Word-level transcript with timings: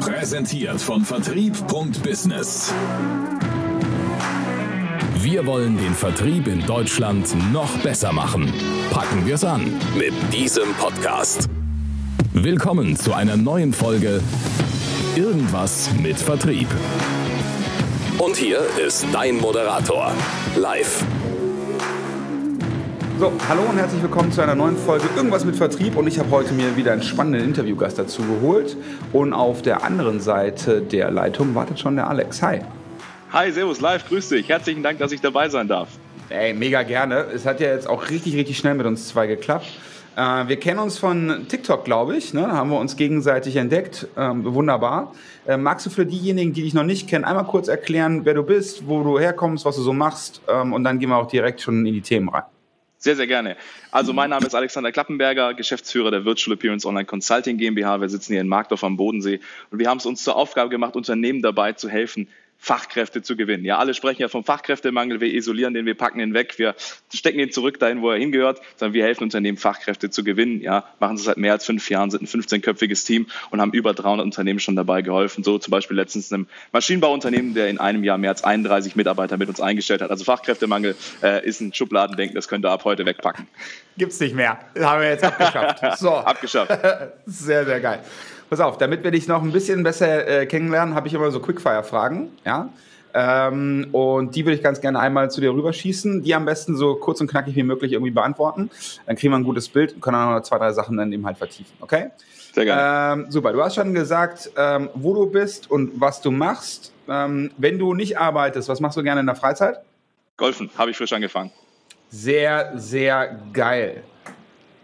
Präsentiert 0.00 0.80
von 0.80 1.04
Vertrieb.business. 1.04 2.72
Wir 5.20 5.44
wollen 5.44 5.76
den 5.76 5.92
Vertrieb 5.92 6.46
in 6.46 6.64
Deutschland 6.64 7.28
noch 7.52 7.76
besser 7.78 8.10
machen. 8.10 8.50
Packen 8.90 9.26
wir 9.26 9.34
es 9.34 9.44
an 9.44 9.60
mit 9.98 10.14
diesem 10.32 10.72
Podcast. 10.74 11.50
Willkommen 12.32 12.96
zu 12.96 13.12
einer 13.12 13.36
neuen 13.36 13.74
Folge 13.74 14.22
Irgendwas 15.16 15.90
mit 16.00 16.16
Vertrieb. 16.16 16.68
Und 18.16 18.36
hier 18.36 18.62
ist 18.84 19.04
dein 19.12 19.36
Moderator, 19.36 20.12
live 20.56 21.04
so, 23.20 23.30
hallo 23.50 23.60
und 23.68 23.76
herzlich 23.76 24.00
willkommen 24.00 24.32
zu 24.32 24.40
einer 24.40 24.54
neuen 24.54 24.78
Folge 24.78 25.04
Irgendwas 25.14 25.44
mit 25.44 25.54
Vertrieb 25.54 25.94
und 25.94 26.06
ich 26.06 26.18
habe 26.18 26.30
heute 26.30 26.54
mir 26.54 26.74
wieder 26.74 26.92
einen 26.92 27.02
spannenden 27.02 27.44
Interviewgast 27.44 27.98
dazu 27.98 28.22
geholt 28.22 28.78
und 29.12 29.34
auf 29.34 29.60
der 29.60 29.84
anderen 29.84 30.20
Seite 30.20 30.80
der 30.80 31.10
Leitung 31.10 31.54
wartet 31.54 31.78
schon 31.78 31.96
der 31.96 32.08
Alex. 32.08 32.40
Hi. 32.40 32.60
Hi, 33.30 33.52
Servus, 33.52 33.82
live, 33.82 34.08
grüß 34.08 34.30
dich. 34.30 34.48
Herzlichen 34.48 34.82
Dank, 34.82 35.00
dass 35.00 35.12
ich 35.12 35.20
dabei 35.20 35.50
sein 35.50 35.68
darf. 35.68 35.90
Ey, 36.30 36.54
mega 36.54 36.82
gerne. 36.82 37.26
Es 37.34 37.44
hat 37.44 37.60
ja 37.60 37.66
jetzt 37.74 37.86
auch 37.86 38.08
richtig, 38.08 38.36
richtig 38.36 38.56
schnell 38.56 38.74
mit 38.74 38.86
uns 38.86 39.08
zwei 39.08 39.26
geklappt. 39.26 39.66
Äh, 40.16 40.48
wir 40.48 40.56
kennen 40.58 40.78
uns 40.78 40.96
von 40.96 41.44
TikTok, 41.46 41.84
glaube 41.84 42.16
ich. 42.16 42.32
Ne? 42.32 42.40
Da 42.40 42.52
haben 42.52 42.70
wir 42.70 42.78
uns 42.78 42.96
gegenseitig 42.96 43.56
entdeckt. 43.56 44.08
Ähm, 44.16 44.46
wunderbar. 44.46 45.12
Äh, 45.46 45.58
magst 45.58 45.84
du 45.84 45.90
für 45.90 46.06
diejenigen, 46.06 46.54
die 46.54 46.62
dich 46.62 46.72
noch 46.72 46.84
nicht 46.84 47.06
kennen, 47.06 47.26
einmal 47.26 47.44
kurz 47.44 47.68
erklären, 47.68 48.24
wer 48.24 48.32
du 48.32 48.44
bist, 48.44 48.88
wo 48.88 49.02
du 49.02 49.18
herkommst, 49.18 49.66
was 49.66 49.76
du 49.76 49.82
so 49.82 49.92
machst? 49.92 50.40
Ähm, 50.48 50.72
und 50.72 50.84
dann 50.84 50.98
gehen 50.98 51.10
wir 51.10 51.18
auch 51.18 51.28
direkt 51.28 51.60
schon 51.60 51.84
in 51.84 51.92
die 51.92 52.00
Themen 52.00 52.30
rein. 52.30 52.44
Sehr, 53.02 53.16
sehr 53.16 53.26
gerne. 53.26 53.56
Also 53.90 54.12
mein 54.12 54.28
Name 54.28 54.46
ist 54.46 54.54
Alexander 54.54 54.92
Klappenberger, 54.92 55.54
Geschäftsführer 55.54 56.10
der 56.10 56.26
Virtual 56.26 56.54
Appearance 56.54 56.86
Online 56.86 57.06
Consulting 57.06 57.56
GmbH. 57.56 58.02
Wir 58.02 58.10
sitzen 58.10 58.34
hier 58.34 58.42
in 58.42 58.48
Markdorf 58.48 58.84
am 58.84 58.98
Bodensee 58.98 59.40
und 59.70 59.78
wir 59.78 59.88
haben 59.88 59.96
es 59.96 60.04
uns 60.04 60.22
zur 60.22 60.36
Aufgabe 60.36 60.68
gemacht, 60.68 60.96
Unternehmen 60.96 61.40
dabei 61.40 61.72
zu 61.72 61.88
helfen, 61.88 62.28
Fachkräfte 62.62 63.22
zu 63.22 63.36
gewinnen. 63.36 63.64
Ja, 63.64 63.78
alle 63.78 63.94
sprechen 63.94 64.20
ja 64.20 64.28
vom 64.28 64.44
Fachkräftemangel. 64.44 65.22
Wir 65.22 65.32
isolieren 65.32 65.72
den, 65.72 65.86
wir 65.86 65.94
packen 65.94 66.20
ihn 66.20 66.34
weg, 66.34 66.58
wir 66.58 66.74
stecken 67.12 67.40
ihn 67.40 67.50
zurück 67.50 67.80
dahin, 67.80 68.02
wo 68.02 68.10
er 68.10 68.18
hingehört, 68.18 68.60
sondern 68.76 68.92
wir 68.92 69.02
helfen 69.02 69.24
Unternehmen, 69.24 69.56
Fachkräfte 69.56 70.10
zu 70.10 70.22
gewinnen. 70.22 70.60
Ja, 70.60 70.84
machen 71.00 71.16
es 71.16 71.24
seit 71.24 71.38
mehr 71.38 71.54
als 71.54 71.64
fünf 71.64 71.88
Jahren, 71.88 72.10
sind 72.10 72.22
ein 72.22 72.26
15-köpfiges 72.26 73.06
Team 73.06 73.28
und 73.50 73.62
haben 73.62 73.72
über 73.72 73.94
300 73.94 74.26
Unternehmen 74.26 74.60
schon 74.60 74.76
dabei 74.76 75.00
geholfen. 75.00 75.42
So 75.42 75.58
zum 75.58 75.70
Beispiel 75.70 75.96
letztens 75.96 76.30
einem 76.32 76.48
Maschinenbauunternehmen, 76.72 77.54
der 77.54 77.70
in 77.70 77.78
einem 77.78 78.04
Jahr 78.04 78.18
mehr 78.18 78.30
als 78.30 78.44
31 78.44 78.94
Mitarbeiter 78.94 79.38
mit 79.38 79.48
uns 79.48 79.60
eingestellt 79.62 80.02
hat. 80.02 80.10
Also 80.10 80.24
Fachkräftemangel 80.24 80.96
äh, 81.22 81.42
ist 81.46 81.62
ein 81.62 81.72
Schubladendenken, 81.72 82.34
das 82.34 82.46
könnt 82.46 82.66
ihr 82.66 82.70
ab 82.70 82.84
heute 82.84 83.06
wegpacken. 83.06 83.48
Gibt's 83.96 84.20
nicht 84.20 84.34
mehr. 84.34 84.58
Das 84.74 84.84
haben 84.84 85.00
wir 85.00 85.08
jetzt 85.08 85.24
abgeschafft. 85.24 85.80
So. 85.98 86.10
abgeschafft. 86.10 86.70
Sehr, 87.26 87.64
sehr 87.64 87.80
geil. 87.80 88.00
Pass 88.50 88.58
auf, 88.58 88.78
damit 88.78 89.04
wir 89.04 89.12
dich 89.12 89.28
noch 89.28 89.44
ein 89.44 89.52
bisschen 89.52 89.84
besser 89.84 90.26
äh, 90.26 90.44
kennenlernen, 90.44 90.96
habe 90.96 91.06
ich 91.06 91.14
immer 91.14 91.30
so 91.30 91.38
Quickfire-Fragen. 91.38 92.32
Ja? 92.44 92.68
Ähm, 93.14 93.86
und 93.92 94.34
die 94.34 94.44
würde 94.44 94.56
ich 94.56 94.62
ganz 94.62 94.80
gerne 94.80 94.98
einmal 94.98 95.30
zu 95.30 95.40
dir 95.40 95.54
rüberschießen. 95.54 96.24
Die 96.24 96.34
am 96.34 96.46
besten 96.46 96.76
so 96.76 96.96
kurz 96.96 97.20
und 97.20 97.30
knackig 97.30 97.54
wie 97.54 97.62
möglich 97.62 97.92
irgendwie 97.92 98.10
beantworten. 98.10 98.68
Dann 99.06 99.14
kriegen 99.14 99.32
wir 99.32 99.38
ein 99.38 99.44
gutes 99.44 99.68
Bild 99.68 99.94
und 99.94 100.00
können 100.00 100.16
dann 100.16 100.34
noch 100.34 100.42
zwei, 100.42 100.58
drei 100.58 100.72
Sachen 100.72 100.96
dann 100.96 101.12
eben 101.12 101.24
halt 101.24 101.38
vertiefen. 101.38 101.72
Okay? 101.80 102.10
Sehr 102.52 102.64
gerne. 102.64 103.22
Ähm, 103.22 103.30
super, 103.30 103.52
du 103.52 103.62
hast 103.62 103.76
schon 103.76 103.94
gesagt, 103.94 104.50
ähm, 104.56 104.90
wo 104.94 105.14
du 105.14 105.26
bist 105.26 105.70
und 105.70 106.00
was 106.00 106.20
du 106.20 106.32
machst. 106.32 106.92
Ähm, 107.08 107.52
wenn 107.56 107.78
du 107.78 107.94
nicht 107.94 108.18
arbeitest, 108.18 108.68
was 108.68 108.80
machst 108.80 108.96
du 108.96 109.04
gerne 109.04 109.20
in 109.20 109.26
der 109.26 109.36
Freizeit? 109.36 109.78
Golfen, 110.36 110.70
habe 110.76 110.90
ich 110.90 110.96
frisch 110.96 111.12
angefangen. 111.12 111.52
Sehr, 112.08 112.72
sehr 112.74 113.38
geil 113.52 114.02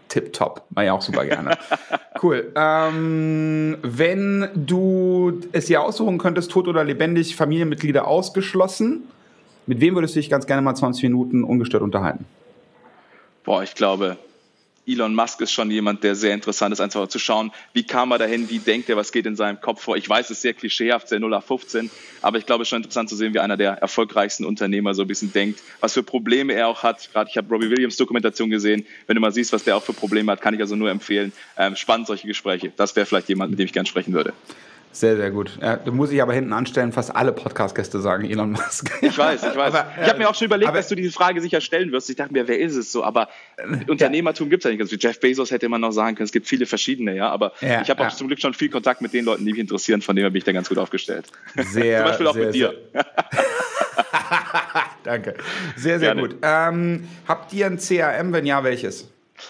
tipptopp. 0.09 0.63
War 0.69 0.83
ja 0.83 0.93
auch 0.93 1.01
super 1.01 1.25
gerne. 1.25 1.57
cool. 2.23 2.51
Ähm, 2.55 3.77
wenn 3.81 4.49
du 4.55 5.41
es 5.51 5.65
dir 5.65 5.81
aussuchen 5.81 6.17
könntest, 6.17 6.51
tot 6.51 6.67
oder 6.67 6.83
lebendig, 6.83 7.35
Familienmitglieder 7.35 8.07
ausgeschlossen, 8.07 9.03
mit 9.65 9.81
wem 9.81 9.95
würdest 9.95 10.15
du 10.15 10.19
dich 10.19 10.29
ganz 10.29 10.47
gerne 10.47 10.61
mal 10.61 10.75
20 10.75 11.03
Minuten 11.03 11.43
ungestört 11.43 11.83
unterhalten? 11.83 12.25
Boah, 13.43 13.63
ich 13.63 13.75
glaube, 13.75 14.17
Elon 14.87 15.13
Musk 15.13 15.41
ist 15.41 15.51
schon 15.51 15.69
jemand, 15.69 16.03
der 16.03 16.15
sehr 16.15 16.33
interessant 16.33 16.71
ist, 16.71 16.79
einfach 16.79 17.07
zu 17.07 17.19
schauen, 17.19 17.51
wie 17.73 17.83
kam 17.83 18.11
er 18.11 18.17
dahin, 18.17 18.49
wie 18.49 18.59
denkt 18.59 18.89
er, 18.89 18.95
was 18.95 19.11
geht 19.11 19.25
in 19.25 19.35
seinem 19.35 19.59
Kopf 19.59 19.81
vor. 19.83 19.97
Ich 19.97 20.07
weiß, 20.07 20.25
es 20.27 20.37
ist 20.37 20.41
sehr 20.41 20.53
klischeehaft, 20.53 21.09
sehr 21.09 21.19
0 21.19 21.33
auf 21.33 21.45
15, 21.45 21.91
aber 22.21 22.37
ich 22.37 22.45
glaube, 22.45 22.61
es 22.61 22.67
ist 22.67 22.69
schon 22.69 22.77
interessant 22.77 23.09
zu 23.09 23.15
sehen, 23.15 23.33
wie 23.33 23.39
einer 23.39 23.57
der 23.57 23.73
erfolgreichsten 23.73 24.45
Unternehmer 24.45 24.93
so 24.93 25.01
ein 25.01 25.07
bisschen 25.07 25.33
denkt, 25.33 25.61
was 25.81 25.93
für 25.93 26.03
Probleme 26.03 26.53
er 26.53 26.69
auch 26.69 26.83
hat. 26.83 27.09
Gerade 27.11 27.29
ich 27.29 27.37
habe 27.37 27.49
Robbie 27.49 27.69
Williams 27.69 27.97
Dokumentation 27.97 28.49
gesehen. 28.49 28.85
Wenn 29.07 29.15
du 29.15 29.21
mal 29.21 29.33
siehst, 29.33 29.51
was 29.51 29.65
der 29.65 29.75
auch 29.75 29.83
für 29.83 29.93
Probleme 29.93 30.31
hat, 30.31 30.41
kann 30.41 30.53
ich 30.53 30.61
also 30.61 30.75
nur 30.75 30.89
empfehlen. 30.89 31.33
Ähm, 31.57 31.75
spannend 31.75 32.07
solche 32.07 32.27
Gespräche. 32.27 32.71
Das 32.77 32.95
wäre 32.95 33.05
vielleicht 33.05 33.27
jemand, 33.27 33.51
mit 33.51 33.59
dem 33.59 33.65
ich 33.65 33.73
gerne 33.73 33.87
sprechen 33.87 34.13
würde. 34.13 34.33
Sehr, 34.91 35.15
sehr 35.15 35.29
gut. 35.29 35.59
Ja, 35.61 35.75
da 35.75 35.91
muss 35.91 36.11
ich 36.11 36.21
aber 36.21 36.33
hinten 36.33 36.53
anstellen, 36.53 36.91
fast 36.91 37.15
alle 37.15 37.31
Podcast-Gäste 37.31 37.99
sagen 37.99 38.25
Elon 38.25 38.51
Musk. 38.51 38.91
Ich 39.01 39.15
weiß, 39.15 39.43
ich 39.43 39.55
weiß. 39.55 39.73
Aber, 39.73 39.91
ich 40.01 40.09
habe 40.09 40.17
mir 40.17 40.29
auch 40.29 40.33
schon 40.33 40.45
überlegt, 40.45 40.69
aber, 40.69 40.79
dass 40.79 40.87
du 40.87 40.95
diese 40.95 41.11
Frage 41.11 41.39
sicher 41.39 41.61
stellen 41.61 41.91
wirst. 41.91 42.09
Ich 42.09 42.15
dachte 42.15 42.33
mir, 42.33 42.47
wer 42.47 42.59
ist 42.59 42.75
es 42.75 42.91
so? 42.91 43.03
Aber 43.03 43.29
äh, 43.57 43.89
Unternehmertum 43.89 44.49
gibt 44.49 44.63
es 44.63 44.69
ja 44.69 44.71
nicht. 44.71 44.81
Also 44.81 44.95
Jeff 44.95 45.19
Bezos 45.19 45.51
hätte 45.51 45.69
man 45.69 45.81
noch 45.81 45.91
sagen 45.91 46.15
können, 46.15 46.25
es 46.25 46.31
gibt 46.31 46.47
viele 46.47 46.65
verschiedene, 46.65 47.15
ja. 47.15 47.29
Aber 47.29 47.53
ja, 47.61 47.81
ich 47.81 47.89
habe 47.89 48.07
auch 48.07 48.13
zum 48.13 48.27
Glück 48.27 48.41
schon 48.41 48.53
viel 48.53 48.69
Kontakt 48.69 49.01
mit 49.01 49.13
den 49.13 49.25
Leuten, 49.25 49.45
die 49.45 49.51
mich 49.51 49.61
interessieren, 49.61 50.01
von 50.01 50.15
denen 50.15 50.31
bin 50.31 50.39
ich 50.39 50.45
da 50.45 50.51
ganz 50.51 50.69
gut 50.69 50.79
aufgestellt. 50.79 51.27
Sehr, 51.55 51.97
Zum 52.01 52.07
Beispiel 52.07 52.27
auch 52.27 52.33
sehr, 52.33 52.45
mit 52.45 52.55
dir. 52.55 52.73
Danke. 55.03 55.35
Sehr, 55.75 55.99
sehr 55.99 56.15
Gerne. 56.15 56.21
gut. 56.21 56.37
Ähm, 56.41 57.07
habt 57.27 57.53
ihr 57.53 57.65
ein 57.67 57.77
CRM? 57.77 58.33
Wenn 58.33 58.45
ja, 58.45 58.63
welches? 58.63 59.07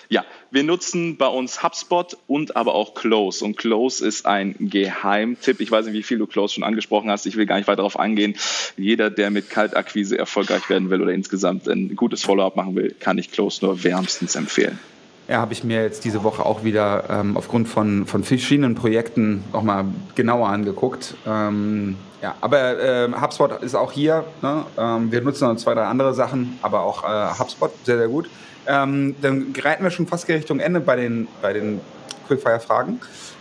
Ja, 0.10 0.26
wir 0.52 0.64
nutzen 0.64 1.18
bei 1.18 1.28
uns 1.28 1.64
HubSpot 1.64 2.18
und 2.28 2.56
aber 2.56 2.76
auch 2.76 2.94
Close. 2.94 3.44
Und 3.44 3.58
Close 3.58 4.06
ist 4.06 4.26
ein 4.26 4.56
Geheimtipp. 4.60 5.60
Ich 5.60 5.72
weiß 5.72 5.86
nicht, 5.86 5.96
wie 5.96 6.04
viel 6.04 6.18
du 6.18 6.28
Close 6.28 6.56
schon 6.56 6.64
angesprochen 6.64 7.10
hast. 7.10 7.26
Ich 7.26 7.36
will 7.36 7.46
gar 7.46 7.58
nicht 7.58 7.68
weiter 7.68 7.78
darauf 7.78 8.00
eingehen. 8.00 8.36
Jeder, 8.78 9.10
der 9.10 9.32
mit 9.32 9.50
Kaltakquise 9.50 10.18
erfolgreich 10.18 10.70
werden 10.70 10.90
will 10.90 11.02
oder 11.02 11.14
insgesamt 11.14 11.68
ein 11.68 11.96
gutes 11.96 12.24
Follow-up 12.24 12.56
machen 12.56 12.76
will, 12.76 12.96
kann 13.00 13.18
ich 13.18 13.32
Close 13.32 13.64
nur 13.66 13.84
wärmstens 13.84 14.36
empfehlen. 14.36 14.80
Ja, 15.28 15.40
habe 15.40 15.52
ich 15.52 15.66
mir 15.66 15.84
jetzt 15.84 16.06
diese 16.06 16.24
Woche 16.24 16.46
auch 16.46 16.64
wieder 16.64 17.10
ähm, 17.10 17.36
aufgrund 17.36 17.68
von, 17.68 18.06
von 18.06 18.24
verschiedenen 18.24 18.76
Projekten 18.76 19.44
auch 19.52 19.62
mal 19.62 19.86
genauer 20.16 20.48
angeguckt. 20.48 21.16
Ähm, 21.26 21.98
ja, 22.22 22.36
aber 22.42 22.80
äh, 22.80 23.12
HubSpot 23.12 23.62
ist 23.62 23.76
auch 23.76 23.92
hier. 23.92 24.24
Ne? 24.42 24.66
Ähm, 24.78 25.12
wir 25.12 25.22
nutzen 25.22 25.48
noch 25.48 25.56
zwei, 25.58 25.74
drei 25.74 25.86
andere 25.86 26.14
Sachen, 26.14 26.58
aber 26.62 26.82
auch 26.82 27.04
äh, 27.04 27.40
HubSpot 27.40 27.72
sehr, 27.84 27.98
sehr 27.98 28.08
gut. 28.08 28.30
Ähm, 28.68 29.16
dann 29.22 29.54
reiten 29.58 29.84
wir 29.84 29.92
schon 29.92 30.08
fast 30.08 30.28
Richtung 30.28 30.60
Ende 30.60 30.80
bei 30.80 30.96
den, 30.96 31.28
bei 31.42 31.54
den 31.54 31.80
Quickfire-Fragen. 32.28 33.00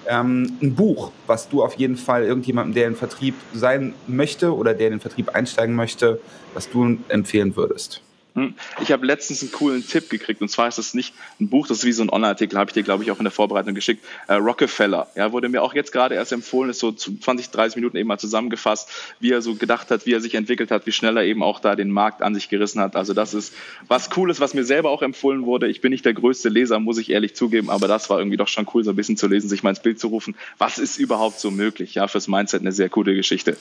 Ähm, 0.08 0.56
ein 0.62 0.74
Buch, 0.74 1.10
was 1.26 1.48
du 1.48 1.64
auf 1.64 1.74
jeden 1.74 1.96
Fall 1.96 2.24
irgendjemandem, 2.24 2.74
der 2.74 2.86
in 2.88 2.96
Vertrieb 2.96 3.34
sein 3.52 3.94
möchte 4.06 4.54
oder 4.54 4.74
der 4.74 4.88
in 4.88 4.94
den 4.94 5.00
Vertrieb 5.00 5.34
einsteigen 5.34 5.74
möchte, 5.74 6.20
was 6.54 6.70
du 6.70 6.98
empfehlen 7.08 7.56
würdest. 7.56 8.02
Hm. 8.36 8.52
Ich 8.82 8.92
habe 8.92 9.06
letztens 9.06 9.40
einen 9.40 9.50
coolen 9.50 9.86
Tipp 9.88 10.10
gekriegt 10.10 10.42
und 10.42 10.50
zwar 10.50 10.68
ist 10.68 10.76
das 10.76 10.92
nicht 10.92 11.14
ein 11.40 11.48
Buch, 11.48 11.66
das 11.66 11.78
ist 11.78 11.84
wie 11.86 11.92
so 11.92 12.02
ein 12.02 12.10
Online-Artikel, 12.10 12.58
habe 12.58 12.68
ich 12.68 12.74
dir 12.74 12.82
glaube 12.82 13.02
ich 13.02 13.10
auch 13.10 13.16
in 13.16 13.24
der 13.24 13.30
Vorbereitung 13.32 13.74
geschickt. 13.74 14.04
Äh, 14.28 14.34
Rockefeller, 14.34 15.06
ja, 15.14 15.32
wurde 15.32 15.48
mir 15.48 15.62
auch 15.62 15.72
jetzt 15.72 15.90
gerade 15.90 16.14
erst 16.14 16.32
empfohlen, 16.32 16.68
ist 16.68 16.80
so 16.80 16.92
20, 16.92 17.48
30 17.48 17.76
Minuten 17.76 17.96
eben 17.96 18.08
mal 18.08 18.18
zusammengefasst, 18.18 18.90
wie 19.20 19.32
er 19.32 19.40
so 19.40 19.54
gedacht 19.54 19.90
hat, 19.90 20.04
wie 20.04 20.12
er 20.12 20.20
sich 20.20 20.34
entwickelt 20.34 20.70
hat, 20.70 20.84
wie 20.84 20.92
schnell 20.92 21.16
er 21.16 21.24
eben 21.24 21.42
auch 21.42 21.60
da 21.60 21.76
den 21.76 21.90
Markt 21.90 22.20
an 22.20 22.34
sich 22.34 22.50
gerissen 22.50 22.78
hat. 22.78 22.94
Also 22.94 23.14
das 23.14 23.32
ist 23.32 23.54
was 23.88 24.10
Cooles, 24.10 24.38
was 24.38 24.52
mir 24.52 24.64
selber 24.64 24.90
auch 24.90 25.00
empfohlen 25.00 25.46
wurde. 25.46 25.68
Ich 25.68 25.80
bin 25.80 25.90
nicht 25.90 26.04
der 26.04 26.12
größte 26.12 26.50
Leser, 26.50 26.78
muss 26.78 26.98
ich 26.98 27.08
ehrlich 27.08 27.34
zugeben, 27.34 27.70
aber 27.70 27.88
das 27.88 28.10
war 28.10 28.18
irgendwie 28.18 28.36
doch 28.36 28.48
schon 28.48 28.68
cool, 28.74 28.84
so 28.84 28.90
ein 28.90 28.96
bisschen 28.96 29.16
zu 29.16 29.28
lesen, 29.28 29.48
sich 29.48 29.62
mal 29.62 29.70
ins 29.70 29.80
Bild 29.80 29.98
zu 29.98 30.08
rufen. 30.08 30.36
Was 30.58 30.76
ist 30.76 30.98
überhaupt 30.98 31.40
so 31.40 31.50
möglich? 31.50 31.94
Ja, 31.94 32.06
fürs 32.06 32.28
Mindset 32.28 32.60
eine 32.60 32.72
sehr 32.72 32.90
coole 32.90 33.14
Geschichte. 33.14 33.56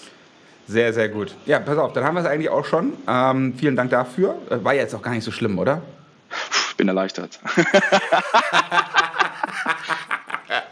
Sehr, 0.67 0.93
sehr 0.93 1.09
gut. 1.09 1.35
Ja, 1.45 1.59
pass 1.59 1.77
auf, 1.77 1.93
dann 1.93 2.03
haben 2.03 2.15
wir 2.15 2.21
es 2.21 2.27
eigentlich 2.27 2.49
auch 2.49 2.65
schon. 2.65 2.93
Ähm, 3.07 3.53
vielen 3.55 3.75
Dank 3.75 3.91
dafür. 3.91 4.35
Äh, 4.49 4.63
war 4.63 4.73
jetzt 4.73 4.95
auch 4.95 5.01
gar 5.01 5.11
nicht 5.11 5.23
so 5.23 5.31
schlimm, 5.31 5.59
oder? 5.59 5.81
Ich 6.69 6.75
bin 6.75 6.87
erleichtert. 6.87 7.39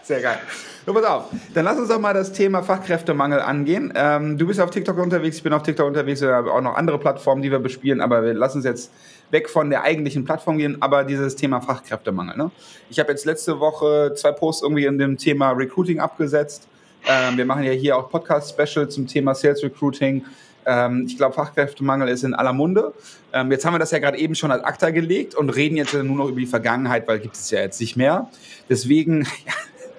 sehr 0.02 0.22
geil. 0.22 0.40
So, 0.86 0.94
pass 0.94 1.06
auf. 1.06 1.26
Dann 1.54 1.64
lass 1.64 1.78
uns 1.78 1.88
doch 1.88 2.00
mal 2.00 2.14
das 2.14 2.34
Thema 2.34 2.62
Fachkräftemangel 2.62 3.40
angehen. 3.40 3.94
Ähm, 3.96 4.38
du 4.38 4.48
bist 4.48 4.60
auf 4.60 4.70
TikTok 4.70 4.98
unterwegs, 4.98 5.38
ich 5.38 5.44
bin 5.44 5.54
auf 5.54 5.64
TikTok 5.64 5.88
unterwegs, 5.88 6.20
wir 6.20 6.34
haben 6.34 6.50
auch 6.50 6.60
noch 6.60 6.76
andere 6.76 7.00
Plattformen, 7.00 7.42
die 7.42 7.52
wir 7.52 7.60
bespielen, 7.60 8.02
aber 8.02 8.24
wir 8.24 8.34
lassen 8.34 8.58
uns 8.58 8.66
jetzt 8.66 8.92
weg 9.32 9.50
von 9.50 9.70
der 9.70 9.84
eigentlichen 9.84 10.26
Plattform 10.26 10.58
gehen, 10.58 10.82
aber 10.82 11.06
dieses 11.06 11.38
Thema 11.38 11.62
Fachkräftemangel. 11.62 12.36
Ne? 12.36 12.52
Ich 12.90 13.00
habe 13.00 13.12
jetzt 13.12 13.24
letzte 13.26 13.62
Woche 13.62 14.14
zwei 14.16 14.34
Posts 14.34 14.64
irgendwie 14.64 14.86
in 14.86 14.98
dem 14.98 15.18
Thema 15.18 15.52
Recruiting 15.52 16.00
abgesetzt. 16.02 16.68
Ähm, 17.08 17.38
wir 17.38 17.46
machen 17.46 17.64
ja 17.64 17.72
hier 17.72 17.98
auch 17.98 18.10
Podcast-Special 18.10 18.90
zum 18.90 19.08
Thema 19.08 19.36
Sales 19.36 19.64
Recruiting. 19.64 20.26
Ähm, 20.66 21.06
ich 21.08 21.18
glaube, 21.18 21.36
Fachkräftemangel 21.36 22.08
ist 22.08 22.24
in 22.24 22.34
aller 22.34 22.54
Munde. 22.54 22.94
Ähm, 23.34 23.52
jetzt 23.52 23.66
haben 23.66 23.74
wir 23.74 23.80
das 23.80 23.92
ja 23.92 24.00
gerade 24.00 24.18
eben 24.18 24.36
schon 24.36 24.52
als 24.52 24.64
Akta 24.64 24.92
gelegt 24.92 25.36
und 25.36 25.50
reden 25.50 25.76
jetzt 25.76 25.94
nur 25.94 26.04
noch 26.04 26.28
über 26.28 26.40
die 26.40 26.46
Vergangenheit, 26.46 27.08
weil 27.08 27.20
gibt 27.20 27.36
es 27.36 27.50
ja 27.52 27.60
jetzt 27.60 27.80
nicht 27.82 27.98
mehr. 27.98 28.30
Deswegen, 28.70 29.22
ja, 29.46 29.54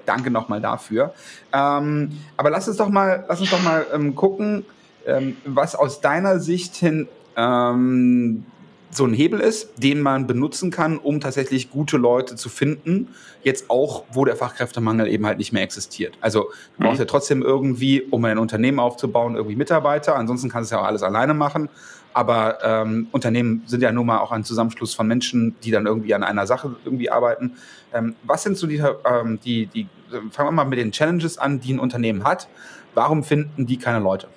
danke 0.07 0.31
nochmal 0.31 0.61
dafür. 0.61 1.15
Ähm, 1.53 2.19
aber 2.37 2.51
lass 2.51 2.69
uns 2.69 2.79
doch 2.79 2.89
mal, 2.89 3.25
lass 3.29 3.41
uns 3.41 3.51
doch 3.51 3.63
mal 3.63 3.87
ähm, 3.93 4.15
gucken, 4.15 4.65
ähm, 5.07 5.37
was 5.45 5.75
aus 5.75 6.01
deiner 6.01 6.41
Sicht 6.41 6.77
hin 6.77 7.09
so 8.95 9.05
ein 9.05 9.13
Hebel 9.13 9.41
ist, 9.41 9.83
den 9.83 10.01
man 10.01 10.27
benutzen 10.27 10.71
kann, 10.71 10.99
um 10.99 11.21
tatsächlich 11.21 11.71
gute 11.71 11.97
Leute 11.97 12.37
zu 12.37 12.49
finden. 12.49 13.09
Jetzt 13.43 13.69
auch, 13.69 14.05
wo 14.13 14.25
der 14.25 14.37
Fachkräftemangel 14.37 15.09
eben 15.09 15.27
halt 15.27 15.39
nicht 15.39 15.53
mehr 15.53 15.63
existiert. 15.63 16.17
Also 16.21 16.51
du 16.77 16.85
brauchst 16.85 16.99
mhm. 16.99 17.01
ja 17.01 17.05
trotzdem 17.07 17.43
irgendwie, 17.43 18.03
um 18.03 18.25
ein 18.25 18.39
Unternehmen 18.39 18.79
aufzubauen, 18.79 19.35
irgendwie 19.35 19.57
Mitarbeiter. 19.57 20.17
Ansonsten 20.17 20.49
kannst 20.49 20.71
du 20.71 20.77
ja 20.77 20.83
auch 20.83 20.87
alles 20.87 21.03
alleine 21.03 21.35
machen. 21.35 21.69
Aber 22.13 22.59
ähm, 22.63 23.09
Unternehmen 23.11 23.65
sind 23.67 23.83
ja 23.83 23.91
nun 23.91 24.07
mal 24.07 24.19
auch 24.19 24.31
ein 24.31 24.45
Zusammenschluss 24.45 24.95
von 24.95 25.09
Menschen, 25.09 25.57
die 25.65 25.73
dann 25.73 25.87
irgendwie 25.87 26.15
an 26.15 26.23
einer 26.23 26.47
Sache 26.47 26.77
irgendwie 26.85 27.11
arbeiten. 27.11 27.55
Ähm, 27.93 28.15
was 28.23 28.45
sind 28.45 28.57
so 28.57 28.69
die, 28.69 28.81
ähm, 29.05 29.41
die, 29.45 29.67
die, 29.67 29.89
fangen 30.31 30.49
wir 30.49 30.53
mal 30.53 30.65
mit 30.65 30.79
den 30.79 30.93
Challenges 30.93 31.39
an, 31.39 31.59
die 31.59 31.75
ein 31.75 31.81
Unternehmen 31.81 32.23
hat. 32.23 32.49
Warum 32.95 33.25
finden 33.25 33.67
die 33.67 33.79
keine 33.79 33.99
Leute? 33.99 34.29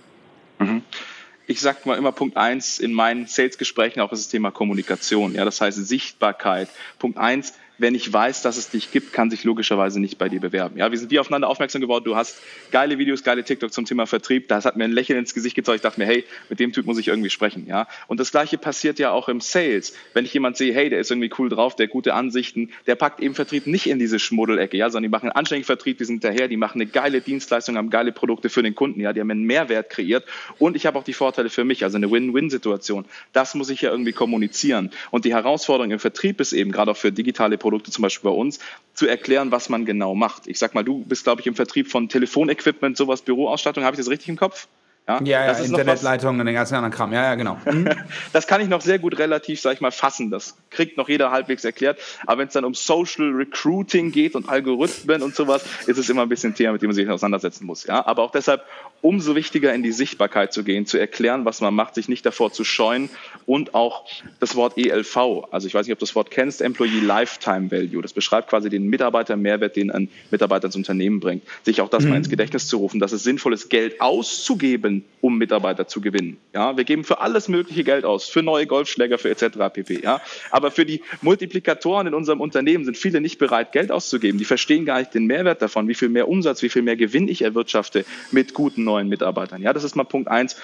Ich 1.50 1.62
sage 1.62 1.80
mal 1.86 1.98
immer 1.98 2.12
Punkt 2.12 2.36
eins 2.36 2.78
in 2.78 2.94
meinen 2.94 3.26
Sales-Gesprächen 3.26 4.02
auch 4.02 4.12
ist 4.12 4.26
das 4.26 4.30
Thema 4.30 4.52
Kommunikation. 4.52 5.34
Ja, 5.34 5.46
das 5.46 5.62
heißt 5.62 5.78
Sichtbarkeit. 5.88 6.68
Punkt 7.00 7.18
eins, 7.18 7.54
wer 7.78 7.92
nicht 7.92 8.12
weiß, 8.12 8.42
dass 8.42 8.58
es 8.58 8.70
dich 8.70 8.92
gibt, 8.92 9.14
kann 9.14 9.30
sich 9.30 9.44
logischerweise 9.44 10.00
nicht 10.00 10.18
bei 10.18 10.30
dir 10.30 10.40
bewerben. 10.40 10.78
Ja, 10.78 10.92
wir 10.92 10.98
sind 10.98 11.12
wie 11.12 11.20
aufeinander 11.20 11.48
aufmerksam 11.48 11.82
geworden. 11.82 12.06
Du 12.06 12.16
hast 12.16 12.38
geile 12.72 12.98
Videos, 12.98 13.24
geile 13.24 13.44
TikTok 13.44 13.72
zum 13.72 13.86
Thema 13.86 14.06
Vertrieb. 14.08 14.48
Das 14.48 14.66
hat 14.66 14.78
mir 14.78 14.86
ein 14.86 14.92
Lächeln 14.92 15.20
ins 15.20 15.34
Gesicht 15.34 15.56
gezeigt. 15.56 15.78
Ich 15.78 15.82
dachte 15.82 16.00
mir, 16.00 16.06
hey, 16.06 16.26
mit 16.50 16.60
dem 16.60 16.74
Typ 16.74 16.86
muss 16.86 16.98
ich 16.98 17.08
irgendwie 17.08 17.30
sprechen. 17.30 17.66
Ja, 17.68 17.88
und 18.08 18.20
das 18.20 18.32
Gleiche 18.32 18.58
passiert 18.58 19.00
ja 19.00 19.12
auch 19.12 19.30
im 19.30 19.42
Sales. 19.42 19.94
Wenn 20.14 20.26
ich 20.26 20.34
jemand 20.34 20.58
sehe, 20.58 20.74
hey, 20.74 20.90
der 20.90 21.00
ist 21.00 21.12
irgendwie 21.12 21.32
cool 21.38 21.50
drauf, 21.50 21.76
der 21.76 21.88
gute 21.88 22.14
Ansichten, 22.14 22.72
der 22.88 22.96
packt 22.96 23.20
eben 23.20 23.36
Vertrieb 23.36 23.68
nicht 23.68 23.88
in 23.88 24.00
diese 24.00 24.20
Schmuddelecke, 24.20 24.78
ja, 24.78 24.90
sondern 24.90 25.04
die 25.04 25.10
machen 25.10 25.30
einen 25.30 25.38
anständigen 25.38 25.66
Vertrieb, 25.66 25.98
die 25.98 26.06
sind 26.06 26.24
daher, 26.24 26.48
die 26.48 26.58
machen 26.58 26.82
eine 26.82 26.90
geile 26.90 27.22
Dienstleistung, 27.22 27.78
haben 27.78 27.90
geile 27.90 28.12
Produkte 28.12 28.50
für 28.50 28.64
den 28.64 28.76
Kunden, 28.76 29.00
ja, 29.02 29.14
die 29.14 29.22
haben 29.22 29.32
einen 29.32 29.44
Mehrwert 29.44 29.90
kreiert 29.90 30.26
und 30.60 30.76
ich 30.76 30.86
habe 30.86 30.98
auch 30.98 31.04
die 31.04 31.14
Vorteile 31.14 31.50
für 31.50 31.64
mich, 31.64 31.84
also 31.84 31.98
eine 31.98 32.10
Win-Win-Situation. 32.12 33.06
Das 33.34 33.56
muss 33.56 33.70
ich 33.70 33.82
ja 33.82 33.92
irgendwie 33.92 34.14
kommunizieren. 34.14 34.92
Und 35.12 35.26
die 35.26 35.34
Herausforderung 35.34 35.92
im 35.92 36.00
Vertrieb 36.00 36.42
ist 36.42 36.54
eben 36.54 36.72
gerade 36.72 36.92
auch 36.92 36.98
für 36.98 37.12
digitale 37.12 37.58
Produkte, 37.58 37.67
zum 37.92 38.02
Beispiel 38.02 38.30
bei 38.30 38.36
uns, 38.36 38.60
zu 38.94 39.08
erklären, 39.08 39.52
was 39.52 39.70
man 39.70 39.86
genau 39.86 40.16
macht. 40.16 40.48
Ich 40.48 40.60
sag 40.60 40.74
mal, 40.74 40.84
du 40.84 41.04
bist, 41.06 41.24
glaube 41.24 41.42
ich, 41.42 41.48
im 41.48 41.56
Vertrieb 41.56 41.90
von 41.90 42.10
Telefonequipment, 42.10 42.98
sowas, 42.98 43.22
Büroausstattung. 43.22 43.84
Habe 43.84 43.96
ich 43.96 44.00
das 44.00 44.10
richtig 44.10 44.30
im 44.30 44.38
Kopf? 44.38 44.68
Ja, 45.08 45.22
ja, 45.24 45.46
ja 45.46 45.60
Internetleitungen 45.60 46.42
und 46.42 46.46
den 46.48 46.56
ganzen 46.56 46.76
anderen 46.76 46.94
Kram. 46.94 47.14
Ja, 47.14 47.24
ja, 47.24 47.36
genau. 47.36 47.58
Mhm. 47.66 47.90
das 48.34 48.46
kann 48.46 48.60
ich 48.60 48.68
noch 48.68 48.82
sehr 48.82 49.00
gut 49.00 49.18
relativ, 49.18 49.62
sag 49.62 49.74
ich 49.74 49.82
mal, 49.82 49.92
fassen. 49.92 50.30
Das 50.30 50.58
kriegt 50.70 50.98
noch 50.98 51.08
jeder 51.08 51.32
halbwegs 51.32 51.64
erklärt. 51.64 52.00
Aber 52.26 52.40
wenn 52.40 52.48
es 52.48 52.54
dann 52.54 52.66
um 52.66 52.74
Social 52.74 53.32
Recruiting 53.32 54.12
geht 54.12 54.36
und 54.36 54.50
Algorithmen 54.50 55.22
und 55.22 55.34
sowas, 55.34 55.64
ist 55.86 55.98
es 55.98 56.10
immer 56.10 56.24
ein 56.24 56.30
bisschen 56.30 56.52
ein 56.52 56.56
Thema, 56.56 56.74
mit 56.74 56.82
dem 56.82 56.90
man 56.90 56.96
sich 56.96 57.10
auseinandersetzen 57.10 57.66
muss. 57.66 57.86
Ja, 57.86 58.06
aber 58.06 58.22
auch 58.24 58.32
deshalb 58.32 58.64
umso 59.02 59.36
wichtiger 59.36 59.74
in 59.74 59.84
die 59.84 59.92
Sichtbarkeit 59.92 60.52
zu 60.52 60.64
gehen, 60.64 60.86
zu 60.86 60.98
erklären, 60.98 61.46
was 61.46 61.62
man 61.62 61.74
macht, 61.74 61.96
sich 61.96 62.10
nicht 62.10 62.26
davor 62.26 62.52
zu 62.52 62.64
scheuen 62.64 63.10
und 63.46 63.76
auch 63.76 64.06
das 64.40 64.56
Wort 64.56 64.78
ELV. 64.78 65.46
Also 65.52 65.68
ich 65.68 65.74
weiß 65.74 65.86
nicht, 65.86 65.94
ob 65.94 66.00
du 66.00 66.06
das 66.06 66.16
Wort 66.16 66.32
kennst, 66.32 66.62
Employee 66.62 67.00
Lifetime 67.00 67.72
Value. 67.72 68.02
Das 68.02 68.14
beschreibt 68.14 68.50
quasi 68.50 68.70
den 68.70 68.88
Mitarbeiter-Mehrwert, 68.88 69.76
den 69.76 69.92
ein 69.92 70.10
Mitarbeiter 70.32 70.66
ins 70.66 70.76
Unternehmen 70.76 71.20
bringt. 71.20 71.44
Sich 71.64 71.80
auch 71.80 71.90
das 71.90 72.04
mhm. 72.04 72.10
mal 72.10 72.16
ins 72.18 72.30
Gedächtnis 72.30 72.68
zu 72.68 72.78
rufen, 72.78 73.00
dass 73.00 73.12
es 73.12 73.24
sinnvoll 73.24 73.54
ist, 73.54 73.70
Geld 73.70 74.02
auszugeben, 74.02 74.97
um 75.22 75.38
Mitarbeiter 75.38 75.88
zu 75.88 76.02
gewinnen. 76.02 76.38
Ja, 76.54 76.78
wir 76.78 76.84
geben 76.84 77.04
für 77.04 77.20
alles 77.20 77.48
mögliche 77.48 77.84
Geld 77.84 78.06
aus, 78.06 78.30
für 78.30 78.44
neue 78.44 78.68
Golfschläger, 78.68 79.18
für 79.18 79.30
etc. 79.30 79.58
pp. 79.74 80.02
Ja, 80.02 80.22
aber 80.52 80.72
für 80.72 80.86
die 80.86 81.02
Multiplikatoren 81.22 82.08
in 82.08 82.14
unserem 82.14 82.42
Unternehmen 82.42 82.86
sind 82.86 82.98
viele 82.98 83.22
nicht 83.22 83.38
bereit, 83.38 83.72
Geld 83.72 83.92
auszugeben. 83.92 84.38
Die 84.38 84.46
verstehen 84.46 84.86
gar 84.86 85.00
nicht 85.00 85.14
den 85.14 85.26
Mehrwert 85.26 85.62
davon, 85.62 85.88
wie 85.88 85.96
viel 85.96 86.10
mehr 86.10 86.28
Umsatz, 86.28 86.62
wie 86.62 86.70
viel 86.70 86.82
mehr 86.82 86.96
Gewinn 86.96 87.28
ich 87.28 87.42
erwirtschafte 87.42 88.06
mit 88.32 88.54
guten 88.54 88.84
neuen 88.84 89.10
Mitarbeitern. 89.10 89.62
Ja, 89.62 89.74
das 89.74 89.84
ist 89.84 89.96
mal 89.96 90.04
Punkt 90.04 90.30
eins. 90.30 90.56